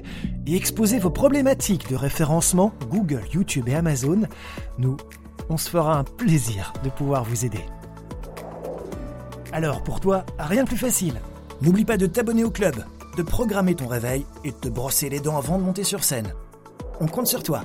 et 0.46 0.54
exposer 0.54 1.00
vos 1.00 1.10
problématiques 1.10 1.90
de 1.90 1.96
référencement 1.96 2.72
Google, 2.88 3.24
YouTube 3.34 3.68
et 3.68 3.74
Amazon. 3.74 4.22
Nous, 4.78 4.96
on 5.50 5.56
se 5.56 5.68
fera 5.68 5.98
un 5.98 6.04
plaisir 6.04 6.72
de 6.84 6.88
pouvoir 6.88 7.24
vous 7.24 7.44
aider. 7.44 7.64
Alors 9.52 9.82
pour 9.82 9.98
toi, 9.98 10.24
rien 10.38 10.62
de 10.62 10.68
plus 10.68 10.78
facile. 10.78 11.20
N'oublie 11.62 11.84
pas 11.84 11.96
de 11.96 12.06
t'abonner 12.06 12.44
au 12.44 12.50
club, 12.50 12.76
de 13.16 13.22
programmer 13.24 13.74
ton 13.74 13.88
réveil 13.88 14.24
et 14.44 14.52
de 14.52 14.56
te 14.56 14.68
brosser 14.68 15.08
les 15.08 15.18
dents 15.18 15.36
avant 15.36 15.58
de 15.58 15.64
monter 15.64 15.82
sur 15.82 16.04
scène. 16.04 16.32
On 17.00 17.08
compte 17.08 17.26
sur 17.26 17.42
toi. 17.42 17.64